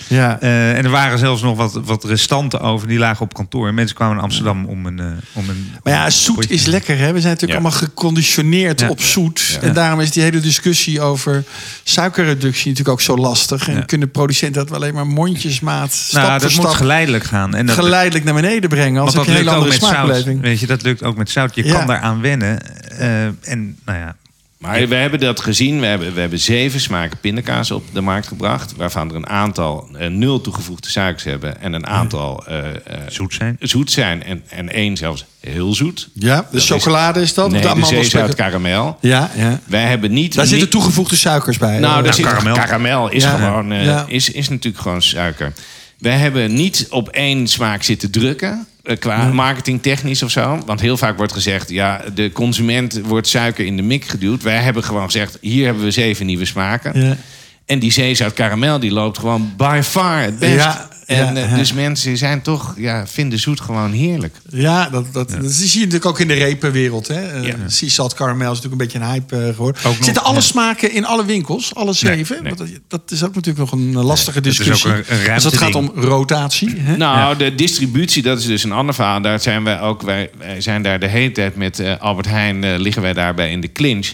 [0.07, 0.39] Ja.
[0.39, 3.67] Eh, en er waren zelfs nog wat, wat restanten over, die lagen op kantoor.
[3.67, 4.99] En mensen kwamen naar Amsterdam om een...
[4.99, 6.53] eh, om een Maar ja, zoet potje.
[6.53, 6.97] is lekker.
[6.97, 7.13] Hè?
[7.13, 9.59] We zijn natuurlijk allemaal geconditioneerd op zoet.
[9.61, 11.43] En daarom is die hele discussie over
[11.83, 13.67] suikerreductie natuurlijk ook zo lastig.
[13.69, 17.55] En kunnen producenten dat wel alleen maar mondjesmaat, stap Nou, dat moet geleidelijk gaan.
[17.55, 19.01] En dat, geleidelijk naar beneden brengen.
[19.01, 20.23] Als dat lukt ook andere met zout.
[20.41, 21.55] Weet je, dat lukt ook met zout.
[21.55, 22.59] Je kan daaraan wennen.
[22.97, 24.15] Eh, en nou ja,
[24.63, 25.79] Maar we hebben dat gezien.
[25.79, 28.75] We hebben, we hebben zeven smaken pindakaas op de markt gebracht.
[28.75, 31.61] Waarvan er een aantal eh, nul toegevoegde suikers hebben.
[31.61, 32.75] En een aantal eh, eh,
[33.07, 33.55] Zoet zijn.
[33.59, 34.23] zoet zijn.
[34.23, 36.09] En, en één zelfs heel zoet.
[36.13, 37.51] Ja, de is- chocolade is dat?
[37.51, 38.97] Nee, de de zeezout karamel.
[39.01, 39.59] Ja, ja.
[39.65, 40.33] Wij hebben niet...
[40.33, 41.79] Daar niet- zitten toegevoegde suikers bij.
[41.79, 43.09] Nou, daar zit karamel.
[43.09, 43.35] is Ja.
[43.35, 43.71] gewoon...
[43.71, 44.05] eh, Ja.
[44.07, 45.53] is, is natuurlijk gewoon suiker.
[45.99, 48.67] Wij hebben niet op één smaak zitten drukken.
[48.83, 50.61] Eh, Qua marketingtechnisch of zo.
[50.65, 51.69] Want heel vaak wordt gezegd...
[51.69, 54.43] ja, de consument wordt suiker in de mik geduwd.
[54.43, 55.37] Wij hebben gewoon gezegd...
[55.41, 57.01] hier hebben we zeven nieuwe smaken.
[57.01, 57.17] Ja.
[57.65, 60.55] En die zeezout karamel die loopt gewoon by far het best.
[60.55, 61.55] Ja, en, ja, eh, ja.
[61.57, 64.35] Dus mensen zijn toch, ja, vinden zoet gewoon heerlijk.
[64.49, 67.07] Ja, dat, dat, dat zie je natuurlijk ook in de repenwereld.
[67.07, 67.41] Hè?
[67.41, 67.53] Eh.
[67.67, 69.81] Sea salt caramel is natuurlijk een beetje een hype eh, geworden.
[69.85, 70.41] Ook nog, Zitten alle ja.
[70.41, 71.75] smaken in alle winkels?
[71.75, 72.43] Alle zeven?
[72.43, 72.53] nee.
[72.55, 74.91] Dat, dat is ook natuurlijk nog een lastige dat is ook discussie.
[75.15, 76.73] een- een Als het gaat om rotatie.
[76.77, 76.97] Hè?
[76.97, 79.21] Nou, de distributie, dat is dus een ander verhaal.
[79.21, 82.63] Daar zijn wij ook, wij, wij zijn daar de hele tijd met eh, Albert Heijn,
[82.63, 84.11] eh, liggen wij daarbij in de clinch.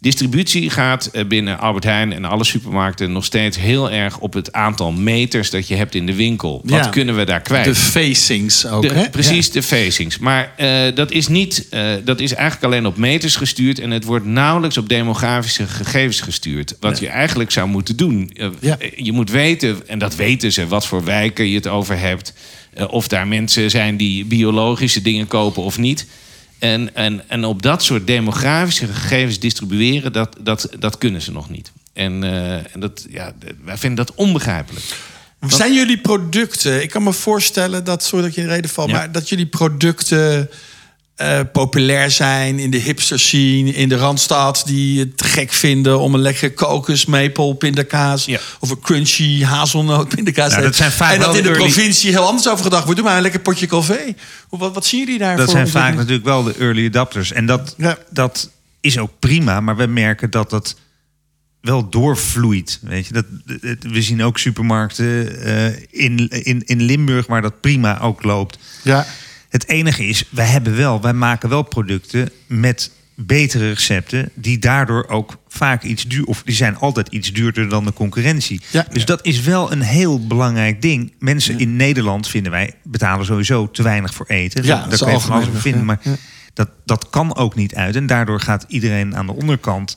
[0.00, 4.52] Distributie gaat eh, binnen Albert Heijn en alle supermarkten nog steeds heel erg op het
[4.52, 6.60] aantal meters dat je hebt in de winkel.
[6.64, 6.90] Wat Ja.
[6.90, 7.64] kunnen we daar kwijt?
[7.64, 8.82] De facings ook.
[8.82, 9.10] De- hè?
[9.10, 10.18] precies, de facings.
[10.18, 14.04] Maar eh, dat is niet, eh, dat is eigenlijk alleen op meters gestuurd en het
[14.04, 16.76] wordt nauwelijks op demografische gegevens gestuurd.
[16.80, 18.36] Wat je eigenlijk zou moeten doen.
[18.60, 18.76] Ja.
[18.96, 22.32] Je moet weten, en dat weten ze, wat voor wijken je het over hebt.
[22.90, 26.06] Of daar mensen zijn die biologische dingen kopen of niet.
[26.58, 31.50] En, en, en op dat soort demografische gegevens distribueren, dat, dat, dat kunnen ze nog
[31.50, 31.72] niet.
[31.92, 33.32] En, eh, en dat, ja,
[33.64, 34.84] wij vinden dat onbegrijpelijk.
[35.46, 38.88] Zijn jullie producten, ik kan me voorstellen dat, sorry dat je in de reden val,
[38.88, 38.92] Ja.
[38.92, 40.50] maar dat jullie producten
[41.18, 46.14] eh, populair zijn in de hipster scene, in de Randstad, die het gek vinden om
[46.14, 48.38] een lekkere kokos, maple, pindakaas Ja.
[48.60, 50.50] of een crunchy hazelnoot pindakaas.
[50.50, 52.98] Nou, dat zijn vaak en dat in de early- provincie heel anders over gedacht wordt.
[53.00, 54.14] Doe maar een lekker potje café.
[54.48, 57.32] Hoe- Wat, wat zien jullie daar Dat zijn vaak natuurlijk wel de early adapters.
[57.32, 57.98] En dat, Ja.
[58.10, 58.50] dat
[58.80, 60.76] is ook prima, maar we merken dat dat
[61.60, 62.78] wel doorvloeit.
[62.82, 63.12] Weet je?
[63.12, 63.24] Dat,
[63.80, 68.58] we zien ook supermarkten eh, in, in, in Limburg waar dat prima ook loopt.
[68.82, 69.06] Ja.
[69.48, 75.08] Het enige is, wij hebben wel, wij maken wel producten met betere recepten die daardoor
[75.08, 78.60] ook vaak iets duur of die zijn altijd iets duurder dan de concurrentie.
[78.70, 78.86] Ja.
[78.92, 81.12] Dus dat is wel een heel belangrijk ding.
[81.18, 84.64] Mensen in Nederland vinden wij betalen sowieso te weinig voor eten.
[84.64, 85.86] Ja, Daar- kan je van alles vinden, ja.
[85.86, 86.00] maar
[86.54, 87.96] dat, dat kan ook niet uit.
[87.96, 89.96] En daardoor gaat iedereen aan de onderkant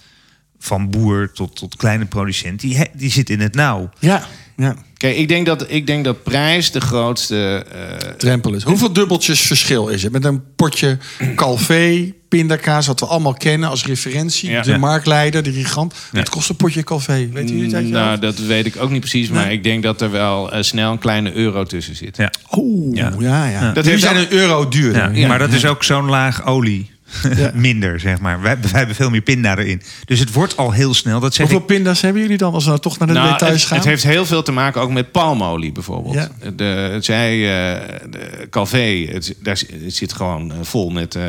[0.59, 3.89] van boer tot, tot kleine producent, die, die zit in het nauw.
[3.99, 4.23] Ja.
[4.55, 4.75] ja.
[5.01, 8.63] Kijk, ik denk dat, ik denk dat prijs de grootste eh, drempel is.
[8.63, 10.11] Hoeveel dubbeltjes verschil is het?
[10.11, 10.97] Met een potje
[11.35, 14.49] Calvé, pindakaas, wat we allemaal kennen als referentie.
[14.49, 14.61] Ja.
[14.61, 14.77] De Ja.
[14.77, 15.93] marktleider, de gigant.
[16.11, 17.29] Wat kost een potje Calvé?
[17.33, 19.29] Weet jullie het je Nou, dat weet ik ook niet precies.
[19.29, 19.53] Maar Nee.
[19.57, 22.17] ik denk dat er wel eh, snel een kleine euro tussen zit.
[22.17, 22.31] Ja.
[22.57, 23.45] Oeh, ja, Ja.
[23.45, 23.61] ja.
[23.61, 23.71] Ja.
[23.73, 24.67] Dat heeft zijn ook- een euro.
[25.13, 26.90] Ja, Maar dat is ook zo'n laag olie.
[27.36, 27.52] Ja.
[27.69, 28.41] Minder, zeg maar.
[28.41, 29.82] Wij, wij hebben veel meer pinda erin.
[30.06, 31.19] Dus het wordt al heel snel.
[31.19, 31.76] Dat zeg Hoeveel ik.
[31.76, 33.78] pinda's hebben jullie dan als we nou toch naar de Nou, details het, gaan?
[33.78, 36.13] het heeft heel veel te maken ook met palmolie bijvoorbeeld.
[36.15, 36.30] Ja.
[36.56, 41.24] De, zij, eh, de Calvé, het, daar zit- het zit gewoon eh, vol met, eh,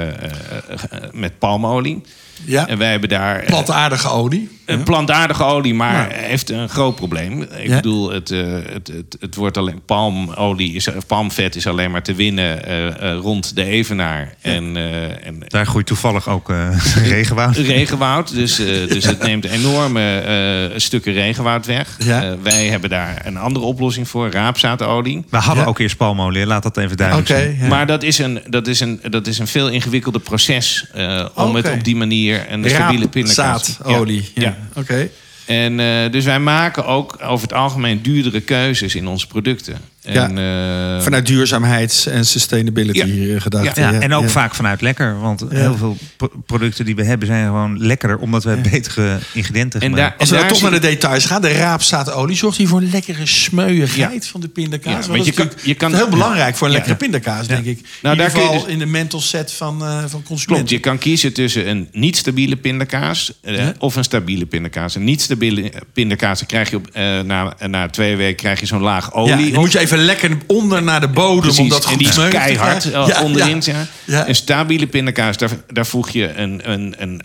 [1.13, 2.01] met palmolie.
[2.45, 4.49] ja, En wij hebben daar plantaardige olie.
[4.73, 6.17] Een plantaardige olie, maar Ja.
[6.27, 7.43] heeft een groot probleem.
[7.43, 7.77] Ik Ja.
[7.77, 8.41] bedoel, het, eh,
[8.73, 13.19] het, het, het wordt alleen palmolie, is, palmvet is alleen maar te winnen eh, eh,
[13.19, 14.35] rond de Evenaar.
[14.41, 14.77] En,
[15.23, 16.49] en Daar groeit toevallig ook
[17.05, 17.57] regenwoud.
[17.57, 18.35] regenwoud.
[18.35, 18.57] Dus,
[18.95, 21.97] dus het neemt enorme stukken regenwoud weg.
[22.43, 25.25] Wij hebben daar een andere oplossing voor, raapzaadolie.
[25.31, 26.47] We hadden ook eerst palmolie.
[26.47, 27.59] Laat dat even duidelijk zijn.
[27.69, 30.87] Maar dat is, een, dat, is een, dat is een veel ingewikkelder proces
[31.35, 33.77] om het op die manier een stabiele pindakaas...
[33.79, 34.31] Raapzaadolie.
[34.35, 34.57] Ja.
[34.75, 35.09] Oké.
[35.47, 39.81] En eh, dus wij maken ook over het algemeen duurdere keuzes in onze producten.
[40.05, 40.29] Ja.
[40.29, 43.35] En, eh, Vanuit duurzaamheids- en sustainability Ja.
[43.35, 43.81] eh, gedachte.
[43.81, 44.29] Ja, en ook ja.
[44.29, 45.21] vaak vanuit lekker.
[45.21, 45.57] Want Ja.
[45.59, 48.19] heel veel pro- producten die we hebben zijn gewoon lekkerder.
[48.19, 50.19] Omdat we betere ingrediënten En gebruiken.
[50.19, 53.27] Als we nou toch naar de details gaan, de raapzaadolie zorgt hier voor een lekkere
[53.27, 55.05] smeuigheid van de pindakaas.
[55.07, 56.79] Ja, Want je is kan- natuurlijk je kan- heel belangrijk voor een Ja.
[56.79, 57.81] lekkere pindakaas, denk ik.
[57.81, 60.23] Nou, in daar ieder kun je geval dus- in de mental set van, eh van
[60.23, 60.47] consumenten.
[60.47, 63.75] Klopt, je kan kiezen tussen een niet stabiele pindakaas eh, Ja.
[63.79, 64.95] of een stabiele pindakaas.
[64.95, 68.67] Een niet stabiele pindakaas dan krijg je op, eh, na, na twee weken krijg je
[68.67, 69.51] zo'n laag ja, olie.
[69.53, 72.09] dan moet je even lekker onder naar de bodem Precies, om dat en goed die
[72.09, 73.63] is keihard eh, Ja, onderin.
[74.07, 74.29] ja.
[74.29, 77.21] Een stabiele pindakaas, daar, daar voeg je een, een, een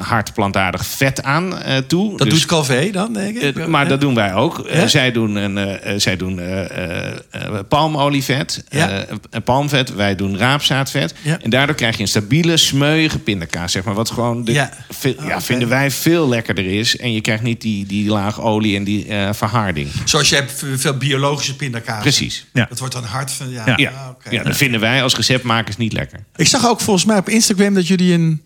[0.00, 2.16] hard plantaardig vet aan eh, toe.
[2.16, 3.56] Dat Dus- doet Calvé dan, denk ik.
[3.56, 4.58] Eh, maar dat doen wij ook.
[4.58, 8.88] Eh, zij doen, een, eh, eh, zij doen eh, eh, eh, palmolievet, Ja.
[8.90, 9.94] eh, eh, palmvet.
[9.94, 11.14] Wij doen raapzaadvet.
[11.42, 13.72] En daardoor krijg je een stabiele, smeuïge pindakaas.
[13.72, 14.70] Zeg maar, wat gewoon de, Ja.
[14.90, 15.40] veel- ja, oké.
[15.40, 16.96] vinden wij veel lekkerder is.
[16.96, 19.88] En je krijgt niet die, die laag olie en die eh, verharding.
[20.04, 22.02] Zoals je hebt veel biologische pindakaas.
[22.10, 22.46] Precies.
[22.52, 22.66] Ja.
[22.68, 23.50] Dat wordt dan hard van...
[23.50, 23.74] Ja, Ja.
[23.76, 24.30] Ja, ah, oké.
[24.30, 26.18] ja, dat vinden wij als receptmakers niet lekker.
[26.36, 28.42] Ik zag ook volgens mij op Instagram dat jullie een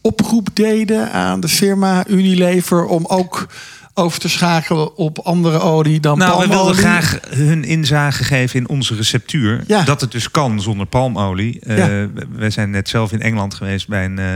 [0.00, 3.46] oproep deden aan de firma Unilever om ook
[3.94, 6.64] over te schakelen op andere olie dan Nou, we palmolie?
[6.64, 9.64] wilden graag hun inzage geven in onze receptuur.
[9.66, 9.82] Ja.
[9.82, 11.60] Dat het dus kan zonder palmolie.
[11.60, 11.86] Eh, Ja.
[11.88, 14.26] we- We zijn net zelf in Engeland geweest bij, een, eh,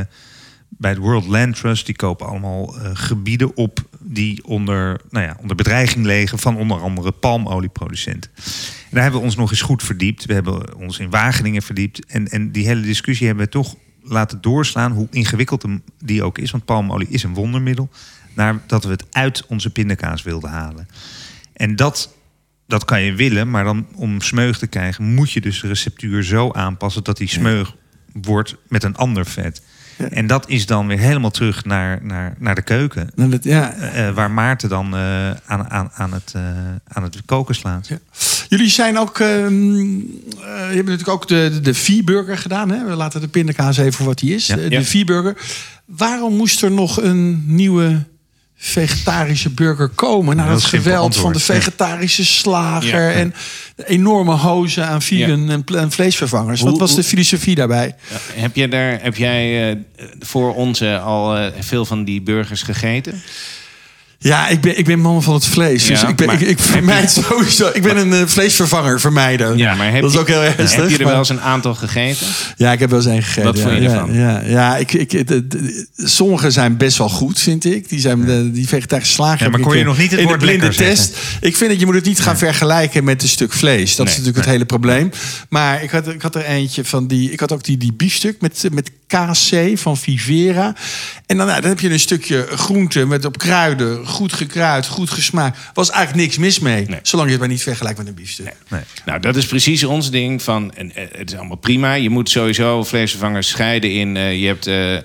[0.68, 1.86] bij het World Land Trust.
[1.86, 6.80] Die kopen allemaal eh, gebieden op die onder, nou ja, onder bedreiging liggen van onder
[6.80, 8.30] andere palmolieproducenten.
[8.36, 10.24] En daar hebben we ons nog eens goed verdiept.
[10.24, 12.06] We hebben ons in Wageningen verdiept.
[12.06, 15.64] En, en die hele discussie hebben we toch laten doorslaan, hoe ingewikkeld
[16.04, 16.50] die ook is.
[16.50, 17.88] Want palmolie is een wondermiddel.
[18.34, 20.88] Naar dat we het uit onze pindakaas wilden halen.
[21.52, 22.14] En dat,
[22.66, 26.22] dat kan je willen, maar dan om smeug te krijgen, moet je dus de receptuur
[26.22, 27.74] zo aanpassen dat die smeug
[28.12, 29.62] wordt met een ander vet.
[30.10, 33.10] En dat is dan weer helemaal terug naar, naar, naar de keuken.
[33.14, 33.72] Nou, dat- Ja.
[33.74, 36.42] eh, waar Maarten dan eh, aan, aan, aan, het, eh,
[36.88, 37.88] aan het koken slaat.
[37.88, 37.98] Ja.
[38.48, 39.50] Jullie zijn ook, ehm, eh,
[40.70, 42.70] je hebt natuurlijk ook de, de, de V-burger gedaan.
[42.70, 42.84] Hè?
[42.84, 44.46] We laten de pindakaas even voor wat die is.
[44.46, 44.56] Ja.
[44.56, 44.84] De.
[44.84, 45.36] V-burger.
[45.84, 48.04] Waarom moest er nog een nieuwe
[48.60, 50.36] vegetarische burger komen?
[50.36, 53.12] Nou, Heel dat simpel geweld van de vegetarische slager Ja.
[53.12, 53.34] en
[53.76, 56.60] de enorme hozen aan vegan en, vleesvervangers.
[56.60, 57.94] Wat was de filosofie daarbij?
[58.34, 59.76] Heb, je daar, heb jij eh,
[60.20, 63.22] voor ons eh, al eh, veel van die burgers gegeten?
[64.20, 65.86] Ja, ik ben, ik ben man van het vlees.
[65.86, 67.70] Dus Ja, ik, ben, maar ik, ik vermijd sowieso.
[67.72, 69.56] Ik ben een eh, vleesvervanger vermijden.
[69.58, 70.40] maar heb dat is je- ook heel.
[70.40, 70.58] Heb
[70.90, 72.26] je er wel eens een aantal gegeten?
[72.56, 73.44] Ja, ik heb wel eens een gegeten.
[73.44, 74.14] Wat ja, vond je ja, ervan?
[74.14, 77.88] Ja, ja ik, ik, de- de- sommige zijn best wel goed, vind ik.
[77.88, 79.44] Die, zijn, de, die vegetarische slager.
[79.44, 81.16] Ja, maar kon je nog niet het in de blinde test.
[81.40, 83.96] Ik vind dat je moet het niet gaan vergelijken met een stuk vlees.
[83.96, 85.10] Dat is Nee, natuurlijk het hele probleem.
[85.48, 87.32] Maar ik had, ik had er eentje van die.
[87.32, 90.74] Ik had ook die, die biefstuk met, met KC van Vivera.
[91.26, 95.10] En dan, nou, dan heb je een stukje groente met op kruiden, goed gekruid, goed
[95.10, 95.58] gesmaakt.
[95.74, 96.86] Was eigenlijk niks mis mee.
[96.88, 96.98] Nee.
[97.02, 98.54] Zolang je het maar niet vergelijkt met een biefstuk.
[98.68, 98.80] Nee.
[99.04, 100.42] Nou, dat is precies ons ding.
[100.42, 101.94] Van, en, eh, het is allemaal prima.
[101.94, 104.16] Je moet sowieso vleesvervangers scheiden in...
[104.16, 104.96] eh, je hebt eh,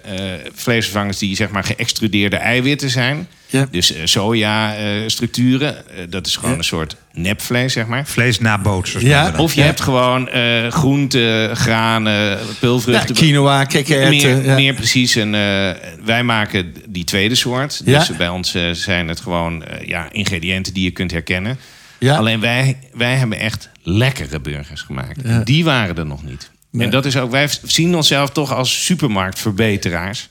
[0.54, 3.28] vleesvervangers die zeg maar geëxtrudeerde eiwitten zijn.
[3.54, 3.68] Ja.
[3.72, 5.76] Dus soja-structuren.
[6.10, 6.58] dat is gewoon Ja.
[6.58, 8.06] een soort nepvlees, zeg maar.
[8.08, 9.04] Vlees nabootsers.
[9.04, 9.34] Ja.
[9.38, 13.16] Of je hebt gewoon eh groenten, granen, Ja, pulvruchten.
[13.16, 14.36] quinoa, kikkererwten.
[14.38, 14.56] meer, ja.
[14.56, 15.16] meer precies.
[15.16, 15.70] En, eh,
[16.06, 17.82] wij maken die tweede soort.
[17.86, 18.00] Ja.
[18.00, 21.58] Dus bij ons eh, zijn het gewoon eh, ja, ingrediënten die je kunt herkennen.
[21.98, 22.18] Ja.
[22.18, 25.20] Alleen wij, wij hebben echt lekkere burgers gemaakt.
[25.24, 25.39] Ja.
[25.39, 26.52] Die waren er nog niet.
[26.72, 26.86] Nee.
[26.86, 30.30] En dat is ook, wij zien onszelf toch als supermarktverbeteraars.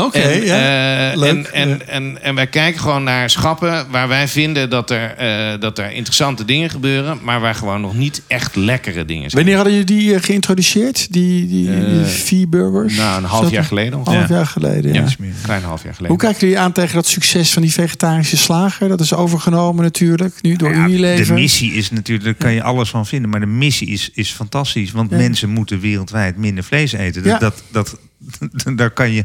[0.00, 1.10] Oké, en, ja.
[1.12, 1.30] eh, Leuk.
[1.30, 5.60] en, en, en, en wij kijken gewoon naar schappen waar wij vinden dat er, eh,
[5.60, 9.34] dat er interessante dingen gebeuren, maar waar gewoon nog niet echt lekkere dingen zijn.
[9.44, 11.12] Wanneer hadden jullie die eh, geïntroduceerd?
[11.12, 12.96] Die, die, die Eh, V-burgers?
[12.96, 14.36] nou, een half jaar geleden Half ongeveer.
[14.36, 15.00] jaar geleden, ja.
[15.00, 16.16] Ja, een klein half jaar geleden.
[16.16, 18.88] Hoe kijken jullie aan tegen dat succes van die vegetarische slager?
[18.88, 21.26] Dat is overgenomen natuurlijk, nu door Ja, Unilever.
[21.26, 23.30] De missie is natuurlijk, daar kan je alles van vinden.
[23.30, 24.92] Maar de missie is, is fantastisch.
[24.92, 27.22] Want mensen moeten wereldwijd minder vlees eten.
[27.22, 27.96] Dat, dat, dat,
[28.76, 29.24] daar kan je,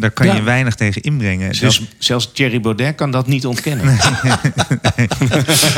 [0.00, 0.34] daar kan Ja.
[0.34, 1.54] je weinig tegen inbrengen.
[1.54, 3.98] Zelfs, Dus, zelfs Thierry Baudet kan dat niet ontkennen.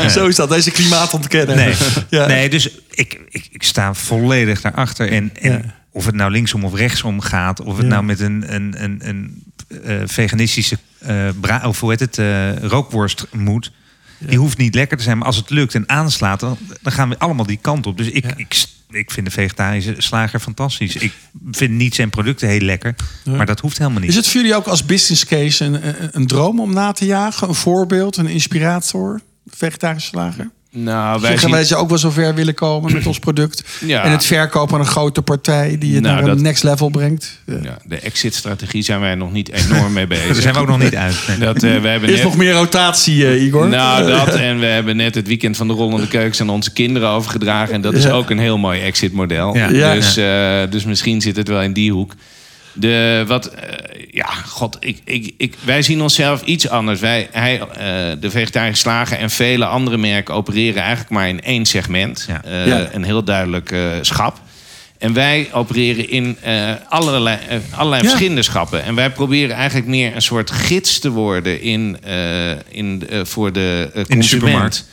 [0.09, 1.55] Zo is dat, deze klimaat ontkennen.
[1.55, 1.73] nee,
[2.09, 2.25] Ja.
[2.27, 5.11] nee, dus ik, ik, ik sta volledig daarachter.
[5.11, 5.61] En, en Ja.
[5.91, 7.61] of het nou linksom of rechtsom gaat.
[7.61, 7.91] Of het Ja.
[7.91, 9.43] nou met een, een, een, een
[9.83, 13.71] eh, veganistische eh, bra- of hoe heet het, eh, rookworst moet.
[14.27, 15.17] Die hoeft niet lekker te zijn.
[15.17, 17.97] Maar als het lukt en aanslaat, dan, dan gaan we allemaal die kant op.
[17.97, 18.33] Dus ik, Ja.
[18.35, 20.95] ik, ik vind de vegetarische slager fantastisch.
[20.95, 21.13] Ik
[21.51, 22.95] vind niet zijn producten heel lekker.
[23.23, 23.31] Ja.
[23.31, 24.09] Maar dat hoeft helemaal niet.
[24.09, 27.05] Is het voor jullie ook als business case een, een, een droom om na te
[27.05, 27.47] jagen?
[27.47, 29.21] Een voorbeeld, een inspirator?
[29.47, 30.49] Vegetarische slager?
[30.73, 31.49] Nou, wij Zeggen zien...
[31.49, 33.63] wij dat je ook wel zo ver willen komen met ons product?
[33.85, 34.03] Ja.
[34.03, 37.39] En het verkopen aan een grote partij die het Nou, naar een next level brengt?
[37.45, 37.57] Ja.
[37.63, 40.25] Ja, de exit-strategie zijn wij nog niet enorm mee bezig.
[40.33, 41.15] Daar zijn we ook nog niet uit.
[41.27, 41.37] Nee.
[41.47, 42.23] Dat, eh, we hebben Er is net...
[42.23, 43.67] nog meer rotatie, eh, Igor.
[43.69, 47.09] Nou, dat en we hebben net het weekend van de rollende keukens aan onze kinderen
[47.09, 47.73] overgedragen.
[47.73, 48.11] En dat is Ja.
[48.11, 49.55] ook een heel mooi exit-model.
[49.55, 49.69] Ja.
[49.69, 49.93] Ja.
[49.93, 52.13] Dus, eh, dus misschien zit het wel in die hoek.
[52.73, 56.99] De, wat, eh, ja, god, ik, ik, ik, wij zien onszelf iets anders.
[56.99, 57.67] Wij, hij, eh,
[58.21, 62.25] de vegetarische slager en vele andere merken opereren eigenlijk maar in één segment.
[62.27, 62.43] Ja.
[62.43, 62.89] Eh, Ja.
[62.93, 64.39] Een heel duidelijk eh, schap.
[64.97, 67.37] En wij opereren in eh, allerlei,
[67.71, 68.07] allerlei Ja.
[68.09, 68.83] verschillende schappen.
[68.83, 73.51] En wij proberen eigenlijk meer een soort gids te worden in, eh, in, eh, voor
[73.51, 74.25] de consument.
[74.25, 74.85] supermarkt.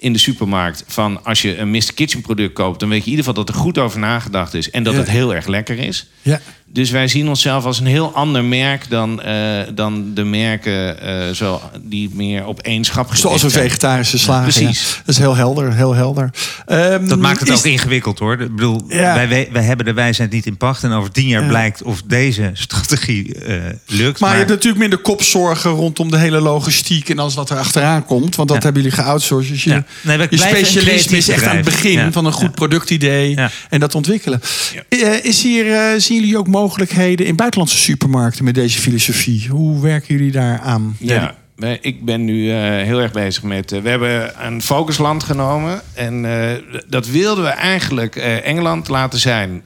[0.00, 0.84] In de supermarkt.
[0.86, 1.94] Van als je een Mr.
[1.94, 4.70] Kitchen product koopt, dan weet je in ieder geval dat er goed over nagedacht is.
[4.70, 4.98] En dat Ja.
[4.98, 6.06] het heel erg lekker is.
[6.22, 6.40] Ja.
[6.72, 9.34] Dus wij zien onszelf als een heel ander merk dan, eh,
[9.74, 14.42] dan de merken eh, zo, die meer op één schap Zoals een vegetarische slager.
[14.52, 14.80] Precies.
[14.90, 14.96] ja.
[14.96, 16.30] Dat is heel helder, heel helder.
[16.66, 18.32] Ehm, Dat maakt het is- ook ingewikkeld hoor.
[18.40, 19.14] Ik bedoel, Ja.
[19.14, 20.82] wij, wij, wij hebben de wijsheid niet in pacht.
[20.82, 21.48] En over tien jaar Ja.
[21.48, 23.54] blijkt of deze strategie eh,
[23.86, 24.20] lukt.
[24.20, 28.04] Maar, je hebt natuurlijk minder kopzorgen rondom de hele logistiek en alles wat er achteraan
[28.04, 28.36] komt.
[28.36, 28.64] Want dat Ja.
[28.64, 29.52] hebben jullie geoutsourced.
[29.52, 29.82] Dus je.
[30.02, 32.12] Nee, specialisme is echt aan het begin Ja.
[32.12, 32.50] van een goed Ja.
[32.54, 33.50] productidee Ja.
[33.70, 34.40] en dat ontwikkelen.
[34.74, 34.82] Ja.
[34.88, 39.48] Eh, Is hier, zien jullie ook mogelijkheden in buitenlandse supermarkten met deze filosofie?
[39.48, 40.96] Hoe werken jullie daar aan?
[40.98, 41.34] Ja,
[41.80, 43.72] ik ben nu eh, heel erg bezig met.
[43.72, 45.80] eh, we hebben een focusland genomen.
[45.94, 49.62] En eh, dat wilden we eigenlijk Engeland laten zijn.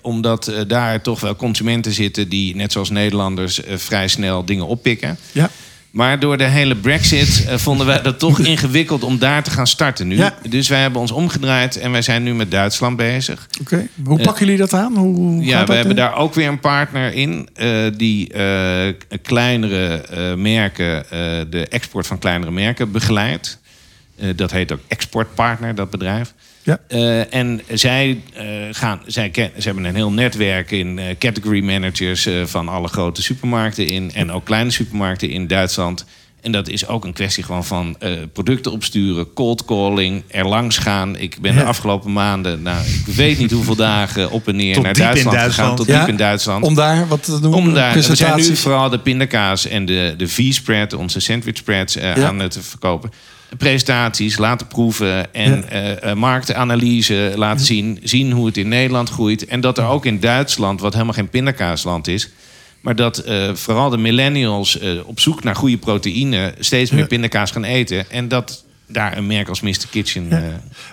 [0.00, 5.18] omdat daar toch wel consumenten zitten die, net zoals Nederlanders, vrij snel dingen oppikken.
[5.32, 5.50] Ja.
[5.92, 9.66] Maar door de hele Brexit eh, vonden wij dat toch ingewikkeld om daar te gaan
[9.66, 10.16] starten nu.
[10.16, 10.34] Ja.
[10.48, 13.46] Dus wij hebben ons omgedraaid en wij zijn nu met Duitsland bezig.
[13.60, 13.86] Oké.
[14.04, 14.96] Hoe pakken jullie dat aan?
[14.96, 16.02] Hoe, hoe Ja, we hebben eh?
[16.02, 21.18] daar ook weer een partner in eh, die eh, kleinere eh, merken, eh,
[21.50, 23.60] de export van kleinere merken begeleidt.
[24.18, 26.34] Eh, dat heet ook Exportpartner, dat bedrijf.
[26.62, 26.78] Ja.
[26.88, 31.64] Eh, en zij, eh, gaan, zij ken, ze hebben een heel netwerk in eh, category
[31.64, 36.04] managers van alle grote supermarkten in en ook kleine supermarkten in Duitsland.
[36.40, 37.96] En dat is ook een kwestie gewoon van
[38.32, 41.16] producten opsturen, cold calling, er langs gaan.
[41.16, 41.60] Ik ben Ja.
[41.60, 45.36] de afgelopen maanden, nou, ik weet niet hoeveel dagen op en neer Tot naar Duitsland,
[45.36, 46.64] gegaan, tot Ja, diep in Duitsland.
[46.64, 47.54] Om daar wat te doen?
[47.54, 51.98] Om daar, we zijn nu vooral de pindakaas en de, de V-spread, onze sandwich spreads,
[51.98, 53.10] aan het verkopen.
[53.58, 55.62] Presentaties, laten proeven en Ja.
[55.62, 57.98] eh, eh, marktanalyse laten zien.
[58.02, 59.46] Zien hoe het in Nederland groeit.
[59.46, 62.28] En dat er ook in Duitsland, wat helemaal geen pindakaasland is...
[62.80, 66.54] maar dat eh, vooral de millennials op zoek naar goede proteïne...
[66.58, 68.10] steeds meer pindakaas gaan eten.
[68.10, 69.76] En dat daar een merk als Mr.
[69.90, 70.26] Kitchen...
[70.30, 70.38] eh,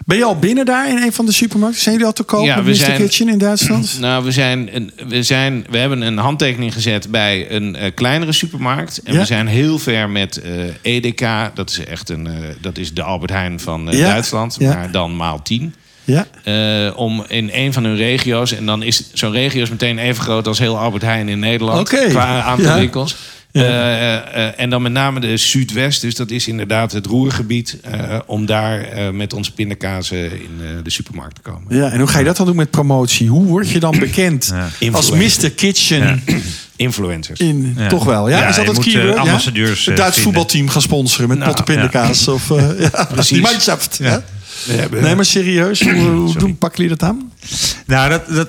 [0.06, 1.82] Ben je al binnen daar in een van de supermarkten?
[1.82, 2.76] Zijn jullie al te koop Ja, we Mr.
[2.76, 3.98] zijn- Kitchen in Duitsland?
[4.00, 8.32] Nou, we, zijn een, we, zijn, we hebben een handtekening gezet bij een eh, kleinere
[8.32, 9.02] supermarkt.
[9.04, 9.20] En Ja.
[9.20, 11.26] we zijn heel ver met eh, EDK.
[11.54, 12.28] Dat is echt een,
[12.62, 13.86] dat is de Albert Heijn van.
[13.86, 14.60] Duitsland.
[14.60, 15.74] Maar dan maal 10.
[16.04, 16.28] Ja.
[16.44, 18.52] Eh, om in een van hun regio's.
[18.52, 21.90] En dan is zo'n regio is meteen even groot als heel Albert Heijn in Nederland.
[21.90, 22.78] Qua aantal Ja.
[22.78, 23.16] winkels.
[23.52, 23.62] Ja.
[23.64, 24.16] Eh,
[24.48, 26.02] eh, en dan met name de Zuidwest.
[26.02, 27.78] Dus dat is inderdaad het roergebied.
[27.82, 31.76] eh, om daar eh, met onze pindakazen in eh, de supermarkt te komen.
[31.76, 31.90] ja.
[31.92, 33.28] En hoe ga je dat dan doen met promotie?
[33.30, 34.90] Hoe word je dan bekend Ja.
[34.92, 35.12] als.
[35.12, 35.50] Mr.
[35.56, 36.24] Kitchen?
[36.76, 37.40] Influencers.
[37.40, 37.88] In, Ja.
[37.88, 38.38] Toch wel, ja?
[38.38, 39.08] Ja, is dat je het keyword?
[39.08, 39.20] eh, ja?
[39.20, 40.24] ambassadeurs, Het eh, Duits vinden.
[40.24, 42.28] voetbalteam gaan sponsoren met Nou, potten pindakaas.
[42.28, 43.40] Of, uh, ja, Precies.
[43.42, 44.00] Mannschaft.
[44.92, 47.32] Nee, maar serieus, hoe, hoe doen, pakken jullie dat aan?
[47.86, 48.48] Nou, dat, dat,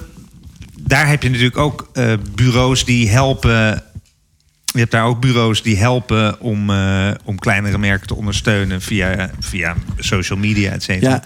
[0.81, 3.83] daar heb je natuurlijk ook eh, bureaus die helpen.
[4.73, 9.31] Je hebt daar ook bureaus die helpen om, eh, om kleinere merken te ondersteunen via,
[9.41, 11.11] via social media, et cetera.
[11.11, 11.23] Ja.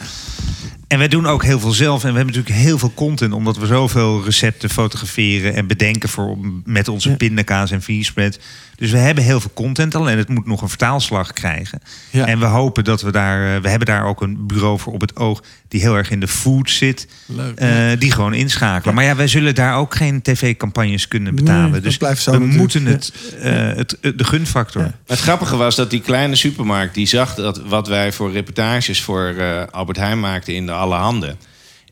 [0.88, 2.04] En wij doen ook heel veel zelf.
[2.04, 6.38] En we hebben natuurlijk heel veel content, omdat we zoveel recepten fotograferen en bedenken voor,
[6.64, 7.16] met onze Ja.
[7.16, 8.38] pindakaas en v-spread.
[8.76, 11.80] Dus we hebben heel veel content al en het moet nog een vertaalslag krijgen.
[12.10, 12.26] Ja.
[12.26, 15.00] En we hopen dat we daar, eh, we hebben daar ook een bureau voor op
[15.00, 17.08] het oog die heel erg in de food zit.
[17.26, 18.94] Leuk, eh, die gewoon inschakelen.
[18.94, 21.70] Maar ja, wij zullen daar ook geen tv-campagnes kunnen betalen.
[21.70, 22.52] Nee, dus we natuurlijk.
[22.52, 24.82] moeten het, eh, het, het- de gunfactor.
[24.82, 24.92] Ja.
[25.06, 26.94] Het grappige was dat die kleine supermarkt...
[26.94, 30.94] die zag dat wat wij voor reportages voor eh, Albert Heijn maakten in de Alle
[30.96, 31.36] Handen.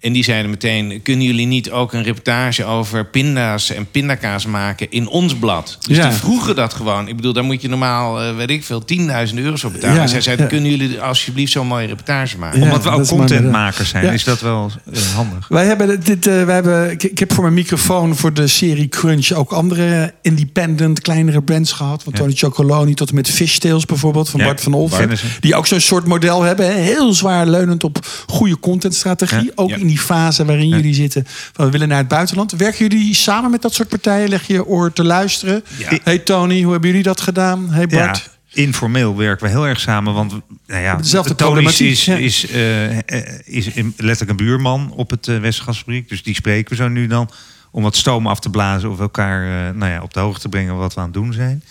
[0.03, 1.01] En die zeiden meteen...
[1.03, 5.79] kunnen jullie niet ook een reportage over pinda's en pindakaas maken in ons blad?
[5.87, 6.09] Dus Ja.
[6.09, 7.09] die vroegen dat gewoon.
[7.09, 9.97] Ik bedoel, daar moet je normaal, eh, weet ik veel, 10.000 euro's voor betalen.
[9.97, 10.51] Ja, en zij zeiden, ja.
[10.51, 12.59] kunnen jullie alsjeblieft zo'n mooie reportage maken?
[12.59, 12.65] Ja.
[12.65, 14.11] Omdat we ook contentmakers zijn, Ja.
[14.13, 15.49] is dat wel eh, handig.
[15.49, 18.89] Wij hebben dit, eh, wij hebben, ik, ik heb voor mijn microfoon voor de serie
[18.89, 22.03] Crunch ook andere independent, kleinere brands gehad.
[22.03, 22.19] Van Ja.
[22.21, 25.11] Tony Chocoloni tot en met Fishtails bijvoorbeeld van Ja, Bart van Olven.
[25.41, 26.67] Die ook zo'n soort model hebben.
[26.67, 26.73] hè.
[26.81, 29.45] Heel zwaar leunend op goede contentstrategie.
[29.45, 29.51] Ja.
[29.55, 29.77] Ook Ja.
[29.77, 30.77] in die fase waarin Ja.
[30.77, 31.25] jullie zitten.
[31.27, 32.53] Van we willen naar het buitenland.
[32.53, 34.29] Werken jullie samen met dat soort partijen?
[34.29, 35.65] Leg je oor te luisteren?
[35.77, 35.99] Ja.
[36.05, 37.71] Hey Tony, hoe hebben jullie dat gedaan?
[37.71, 38.31] Hey Bart?
[38.47, 40.15] Ja, informeel werken we heel erg samen.
[40.15, 40.33] Want
[40.67, 42.17] nou ja, Dezelfde Tony is, ja.
[42.17, 43.03] is, eh, eh,
[43.45, 43.65] is
[43.97, 46.09] letterlijk een buurman op het Westgasfabriek.
[46.09, 47.31] Dus die spreken we zo nu dan.
[47.75, 50.77] Om wat stoom af te blazen of elkaar nou ja, op de hoogte te brengen
[50.77, 51.63] wat we aan het doen zijn.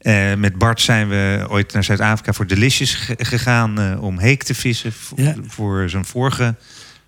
[0.00, 0.36] Ja.
[0.36, 4.92] Met Bart zijn we ooit naar Zuid-Afrika voor Delicious ge- gegaan om heek te vissen.
[5.16, 5.34] Ja.
[5.46, 6.54] Voor zijn vorige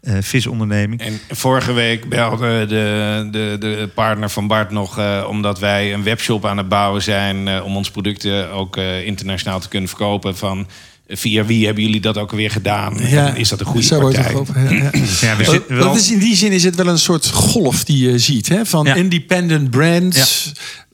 [0.04, 1.00] eh, visonderneming.
[1.00, 4.98] En vorige week belde de, de, de partner van Bart nog...
[4.98, 7.48] eh, omdat wij een webshop aan het bouwen zijn...
[7.48, 10.36] eh, om onze producten ook eh, internationaal te kunnen verkopen...
[10.36, 10.66] van
[11.08, 13.00] via wie hebben jullie dat ook alweer gedaan?
[13.00, 14.32] En is dat een goede partij?
[14.54, 14.90] ja, ja.
[15.20, 18.10] Ja, we wel- dat is in die zin is het wel een soort golf die
[18.10, 18.48] je ziet.
[18.48, 18.66] Hè?
[18.66, 18.94] Van Ja.
[18.94, 20.52] independent brands.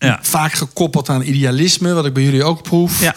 [0.09, 0.19] Ja.
[0.23, 3.01] Vaak gekoppeld aan idealisme, wat ik bij jullie ook proef.
[3.01, 3.15] Ja.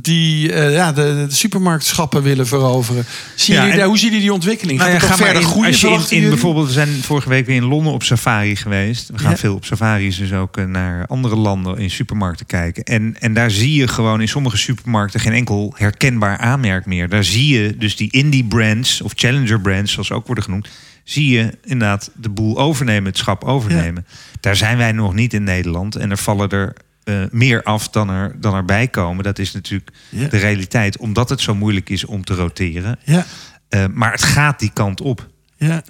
[0.00, 3.04] Die eh, ja, de, de supermarktschappen willen veroveren.
[3.36, 4.80] Zien Ja, jullie en- hoe zien jullie die ontwikkeling?
[4.80, 5.68] Gaat Nou ja, nog ga verder groeien?
[5.92, 9.08] als je in, bijvoorbeeld, we zijn vorige week weer in Londen op safari geweest.
[9.12, 12.84] We gaan veel op safaris, dus ook eh, naar andere landen in supermarkten kijken.
[12.84, 17.08] En, en daar zie je gewoon in sommige supermarkten geen enkel herkenbaar aanmerk meer.
[17.08, 20.68] Daar zie je dus die indie brands of challenger brands, zoals ze ook worden genoemd.
[21.04, 24.06] Zie je inderdaad de boel overnemen, het schap overnemen.
[24.40, 25.96] Daar zijn wij nog niet in Nederland.
[25.96, 26.72] En er vallen er
[27.04, 29.24] eh, meer af dan er, dan erbij komen.
[29.24, 30.28] Dat is natuurlijk Ja.
[30.28, 32.98] de realiteit, omdat het zo moeilijk is om te roteren.
[33.04, 33.26] Ja,
[33.68, 35.28] Eh, maar het gaat die kant op.
[35.56, 35.82] ja,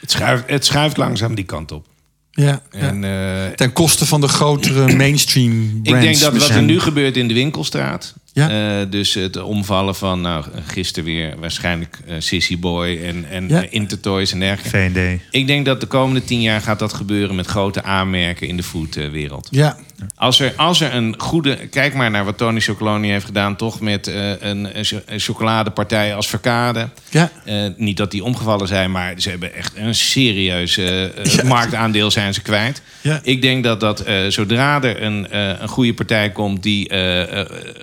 [0.00, 1.86] Het, schuift, het schuift langzaam die kant op.
[2.30, 2.78] Ja, ja.
[2.78, 6.04] En, eh, Ten koste van de grotere mainstream ik brands.
[6.04, 8.14] denk dat wat er nu gebeurt in de winkelstraat.
[8.36, 8.80] Ja.
[8.80, 13.62] eh, dus het omvallen van, nou, gisteren weer waarschijnlijk eh, Sissy Boy en, en Ja.
[13.62, 14.90] eh, Intertoys en dergelijke.
[15.18, 15.20] V&D.
[15.30, 18.62] Ik denk dat de komende tien jaar gaat dat gebeuren met grote aanmerken in de
[18.62, 19.48] foodwereld.
[19.50, 19.76] Ja,
[20.16, 21.56] Als er, als er een goede.
[21.56, 25.20] Kijk maar naar wat Tony Chocoloni heeft gedaan, toch met eh, een, een cho- een
[25.20, 26.88] chocoladepartij als Verkade.
[27.10, 27.30] ja.
[27.44, 31.44] Eh, niet dat die omgevallen zijn, maar ze hebben echt een serieus eh, Ja.
[31.44, 32.82] marktaandeel zijn ze kwijt.
[33.00, 33.20] Ja.
[33.22, 36.88] Ik denk dat, dat zodra er een, een goede partij komt die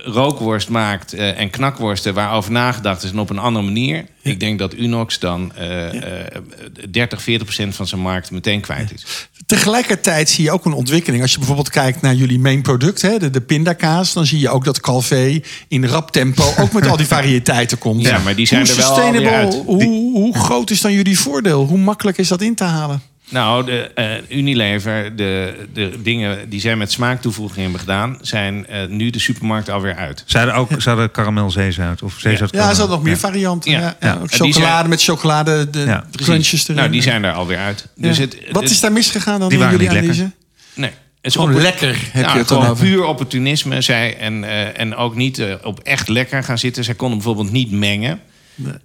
[0.06, 4.06] rookworst maakt en knakworsten waarover nagedacht is en op een andere manier.
[4.24, 6.44] Ik denk dat Unox dan eh, eh,
[6.90, 9.30] 30, 40 procent van zijn markt meteen kwijt is.
[9.46, 11.22] Tegelijkertijd zie je ook een ontwikkeling.
[11.22, 14.50] Als je bijvoorbeeld kijkt naar jullie main product, hè, de, de pindakaas, dan zie je
[14.50, 18.02] ook dat Calvé in rap tempo ook met al die variëteiten komt.
[18.02, 19.64] Ja, maar die zijn hoe er wel.
[19.66, 21.66] Hoe, hoe groot is dan jullie voordeel?
[21.66, 23.02] Hoe makkelijk is dat in te halen?
[23.30, 28.88] Nou, de, eh, Unilever, de, de dingen die zij met smaaktoevoeging hebben gedaan, zijn eh,
[28.88, 30.24] nu de supermarkt alweer uit.
[30.26, 33.72] Ze hadden ook ze hadden karamel zeezout of zeezout Ja, er zijn nog meer varianten.
[33.72, 33.96] Ja.
[34.26, 36.76] Chocolade zijn- met chocolade, de Ja, crunches erin.
[36.76, 37.88] Nou, die zijn er alweer uit.
[37.96, 38.08] Ja.
[38.08, 40.32] Dus het, Wat het- is daar misgegaan dan Die in waren jullie niet analyse?
[40.74, 42.86] Nee, het is Gewoon lekker heb Nou, je het dan gewoon over.
[42.86, 43.82] puur opportunisme.
[43.82, 46.84] Zij, en, eh, en ook niet op echt lekker gaan zitten.
[46.84, 48.20] Zij konden bijvoorbeeld niet mengen.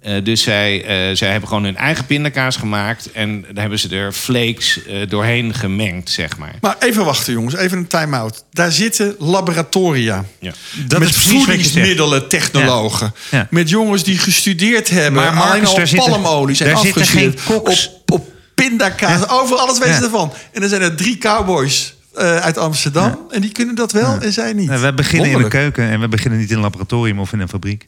[0.01, 3.11] Eh, dus zij, eh, zij hebben gewoon hun eigen pindakaas gemaakt.
[3.11, 6.55] En daar hebben ze er flakes eh, doorheen gemengd, zeg maar.
[6.61, 8.43] Maar even wachten jongens, even een time-out.
[8.51, 10.25] Daar zitten laboratoria.
[10.39, 10.51] Ja.
[10.87, 13.13] Dat met voedingsmiddelen, technologen.
[13.31, 13.37] Ja.
[13.37, 13.47] Ja.
[13.49, 15.23] Met jongens die gestudeerd hebben.
[15.23, 17.41] Maar Marcus, alleen al daar zitten- palmolie zijn daar zitten afgestudeerd.
[17.41, 17.89] geen koks.
[18.05, 19.97] Op, op pindakaas, over alles weten Ja.
[19.99, 20.33] ze ervan.
[20.53, 23.19] En dan zijn er drie cowboys eh, uit Amsterdam.
[23.29, 24.69] En die kunnen dat wel en zij niet.
[24.69, 27.39] Nee, we beginnen in de keuken en we beginnen niet in een laboratorium of in
[27.39, 27.87] een fabriek.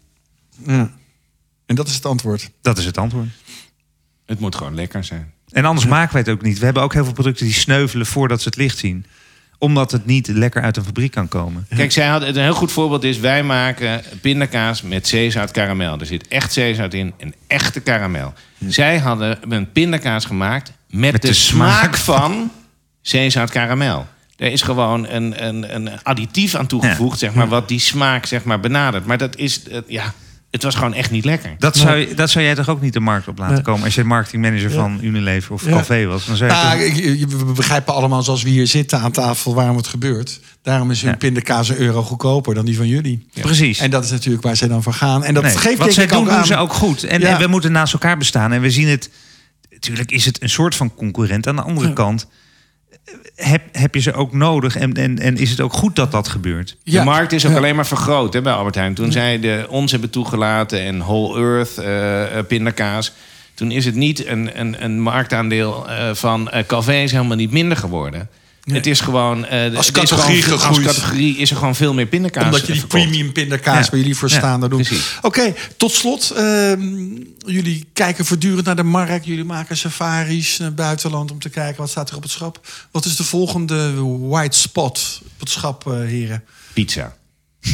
[0.65, 0.91] Ja.
[1.71, 2.49] En dat is het antwoord.
[2.61, 3.27] Dat is het antwoord.
[4.25, 5.33] Het moet gewoon lekker zijn.
[5.49, 6.59] En anders maken wij het ook niet.
[6.59, 9.05] We hebben ook heel veel producten die sneuvelen voordat ze het licht zien.
[9.57, 11.67] Omdat het niet lekker uit een fabriek kan komen.
[11.75, 13.19] Kijk, zij hadden, een heel goed voorbeeld is...
[13.19, 15.99] wij maken pindakaas met zeezout karamel.
[15.99, 18.33] Er zit echt zeezout in en echte karamel.
[18.67, 20.71] Zij hadden een pindakaas gemaakt...
[20.89, 22.51] met, Met de, de smaak smaak van
[23.01, 24.07] zeezout karamel.
[24.35, 27.19] Er is gewoon een, een, een additief aan toegevoegd...
[27.19, 29.05] Zeg maar, wat die smaak zeg maar, benadert.
[29.05, 29.63] Maar dat is...
[29.63, 30.13] eh, ja,
[30.51, 31.55] het was gewoon echt niet lekker.
[31.57, 33.63] Dat zou, je- dat zou jij toch ook niet de markt op laten Nee.
[33.63, 33.83] komen...
[33.83, 35.69] als je marketingmanager van Unilever of Ja.
[35.71, 36.25] Calvé was?
[36.25, 39.11] Dan zou je Nou, toch- ik- je- we begrijpen allemaal zoals we hier zitten aan
[39.11, 40.39] tafel waarom het gebeurt.
[40.61, 41.17] Daarom is hun Ja.
[41.17, 43.27] pindakaas een euro goedkoper dan die van jullie.
[43.41, 43.79] Precies.
[43.79, 45.23] En dat is natuurlijk waar zij dan voor gaan.
[45.23, 46.45] En dat Nee, geeft wat zij doen, ook doen aan.
[46.45, 47.03] ze ook goed.
[47.03, 47.27] En, Ja.
[47.27, 48.51] en we moeten naast elkaar bestaan.
[48.51, 49.09] En we zien het...
[49.69, 51.47] Natuurlijk is het een soort van concurrent.
[51.47, 52.27] Aan de andere kant
[53.35, 54.75] heb, heb je ze ook nodig.
[54.75, 56.77] En, en, en is het ook goed dat dat gebeurt.
[56.83, 56.99] Ja.
[56.99, 57.57] De markt is ook Ja.
[57.57, 58.93] alleen maar vergroot hè, bij Albert Heijn.
[58.93, 63.11] Toen zij de, ons hebben toegelaten en Whole Earth eh, eh, pindakaas...
[63.53, 67.51] toen is het niet een, een, een marktaandeel eh, van eh Calvé is helemaal niet
[67.51, 68.29] minder geworden.
[68.73, 69.45] Het is gewoon...
[69.45, 70.87] eh, Als categorie gewoon- gegroeid.
[70.87, 73.91] Als categorie is er gewoon veel meer pindakaas Omdat je die premium pindakaas Ja.
[73.91, 74.81] waar jullie voor Ja, staan, dat doen.
[74.83, 75.17] precies.
[75.21, 76.31] Oké, tot slot.
[76.31, 77.15] ehm,
[77.45, 79.25] jullie kijken voortdurend naar de markt.
[79.25, 82.59] Jullie maken safaris naar het buitenland om te kijken wat staat er op het schap.
[82.91, 86.43] Wat is de volgende white spot op het schap, eh, heren?
[86.73, 87.15] Pizza.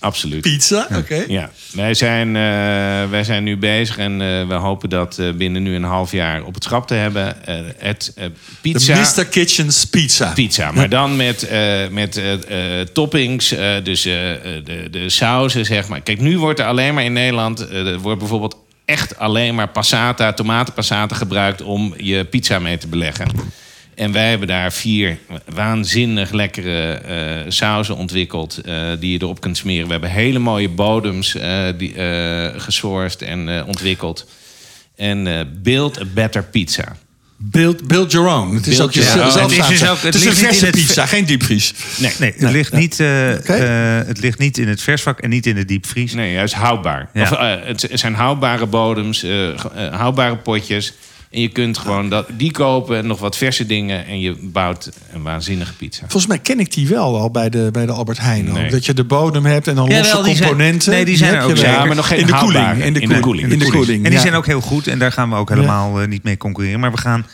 [0.00, 0.40] Absoluut.
[0.40, 1.24] Pizza, oké.
[1.28, 2.42] Ja, wij zijn, eh,
[3.10, 6.42] wij zijn nu bezig en eh, we hopen dat eh, binnen nu een half jaar
[6.42, 7.36] op het schap te hebben.
[7.78, 9.00] Het De pizza.
[9.16, 9.26] Mr.
[9.26, 10.32] Kitchen's Pizza.
[10.32, 11.50] Pizza, maar dan met,
[11.90, 12.20] met
[12.92, 16.00] toppings, dus de, de sauzen, zeg maar.
[16.00, 20.32] Kijk, nu wordt er alleen maar in Nederland, er wordt bijvoorbeeld echt alleen maar passata,
[20.32, 23.28] tomatenpassata gebruikt om je pizza mee te beleggen.
[23.94, 25.18] En wij hebben daar vier
[25.54, 29.86] waanzinnig lekkere eh sauzen ontwikkeld eh, die je erop kunt smeren.
[29.86, 34.26] We hebben hele mooie bodems eh die, eh gesourced en eh, ontwikkeld.
[34.96, 36.96] En eh build a better pizza.
[37.42, 38.54] Build, build your own.
[38.54, 40.42] Het is Build ook je zelf Het is dus ook- het Het is een ligt
[40.50, 41.74] niet in het- pizza, geen diepvries.
[41.98, 45.46] Nee, Nee, het, ligt niet, eh, eh, het ligt niet in het versvak en niet
[45.46, 46.14] in de diepvries.
[46.14, 47.10] Nee, juist houdbaar.
[47.14, 47.22] Ja.
[47.22, 47.30] Of,
[47.66, 49.24] het zijn houdbare bodems,
[49.90, 50.92] houdbare potjes.
[51.30, 54.06] En je kunt gewoon dat, die kopen en nog wat verse dingen.
[54.06, 56.00] En je bouwt een waanzinnige pizza.
[56.00, 58.50] Volgens mij ken ik die wel al bij de, bij de Albert Heijn.
[58.50, 58.70] ook.
[58.70, 60.90] Dat je de bodem hebt en dan losse die zijn- componenten.
[60.92, 61.72] nee, die zijn heb er je ook zeker.
[61.72, 62.82] Ja, maar nog geen in de koeling.
[62.84, 63.42] In de In de koeling.
[63.52, 63.98] In de In de koeling.
[63.98, 64.20] En die ja.
[64.20, 66.80] zijn ook heel goed en daar gaan we ook helemaal eh, niet mee concurreren.
[66.80, 67.26] Maar we gaan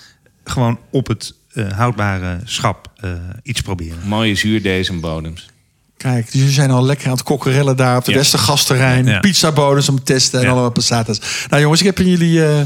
[0.44, 3.10] gewoon op het eh, houdbare schap eh,
[3.42, 3.98] iets proberen.
[4.04, 5.46] Mooie zuurdesem-bodems.
[5.96, 8.16] Kijk, dus jullie zijn al lekker aan het kokkerellen daar op de Ja.
[8.16, 9.06] Westergasterrein.
[9.06, 9.20] Ja.
[9.20, 10.50] Pizza bodems om te testen en Ja.
[10.52, 11.20] allemaal passatas.
[11.50, 12.60] Nou jongens, ik heb in jullie eh,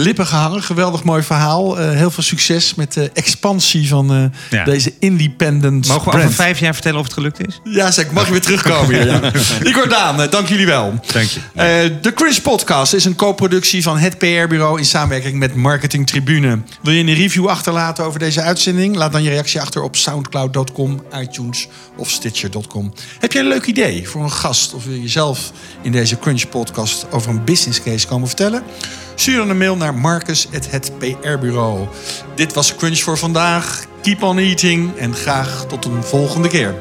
[0.00, 0.62] lippen gehangen.
[0.62, 1.78] Geweldig mooi verhaal.
[1.78, 4.64] Eh, heel veel succes met de expansie van eh, Ja.
[4.64, 6.24] deze independent Mogen we brand.
[6.24, 7.60] over vijf jaar vertellen of het gelukt is?
[7.64, 9.06] Ja, zeg, mag je weer terugkomen hier.
[9.06, 9.32] Ja.
[9.70, 11.00] Igor Daan, eh, dank jullie wel.
[11.12, 11.98] Dank je.
[12.00, 16.58] De Cringe Podcast is een co-productie van het PR-bureau in samenwerking met Marketing Tribune.
[16.82, 18.96] Wil je een review achterlaten over deze uitzending?
[18.96, 22.92] Laat dan je reactie achter op soundcloud.com, iTunes of Stitcher.com.
[23.18, 26.46] Heb je een leuk idee voor een gast of wil je zelf in deze Cringe
[26.46, 28.62] Podcast over een business case komen vertellen?
[29.14, 31.86] Stuur dan een mail naar Marcus at het PR-bureau.
[32.34, 33.84] Dit was Crunch voor vandaag.
[34.02, 36.74] Keep on eating en graag tot een volgende keer.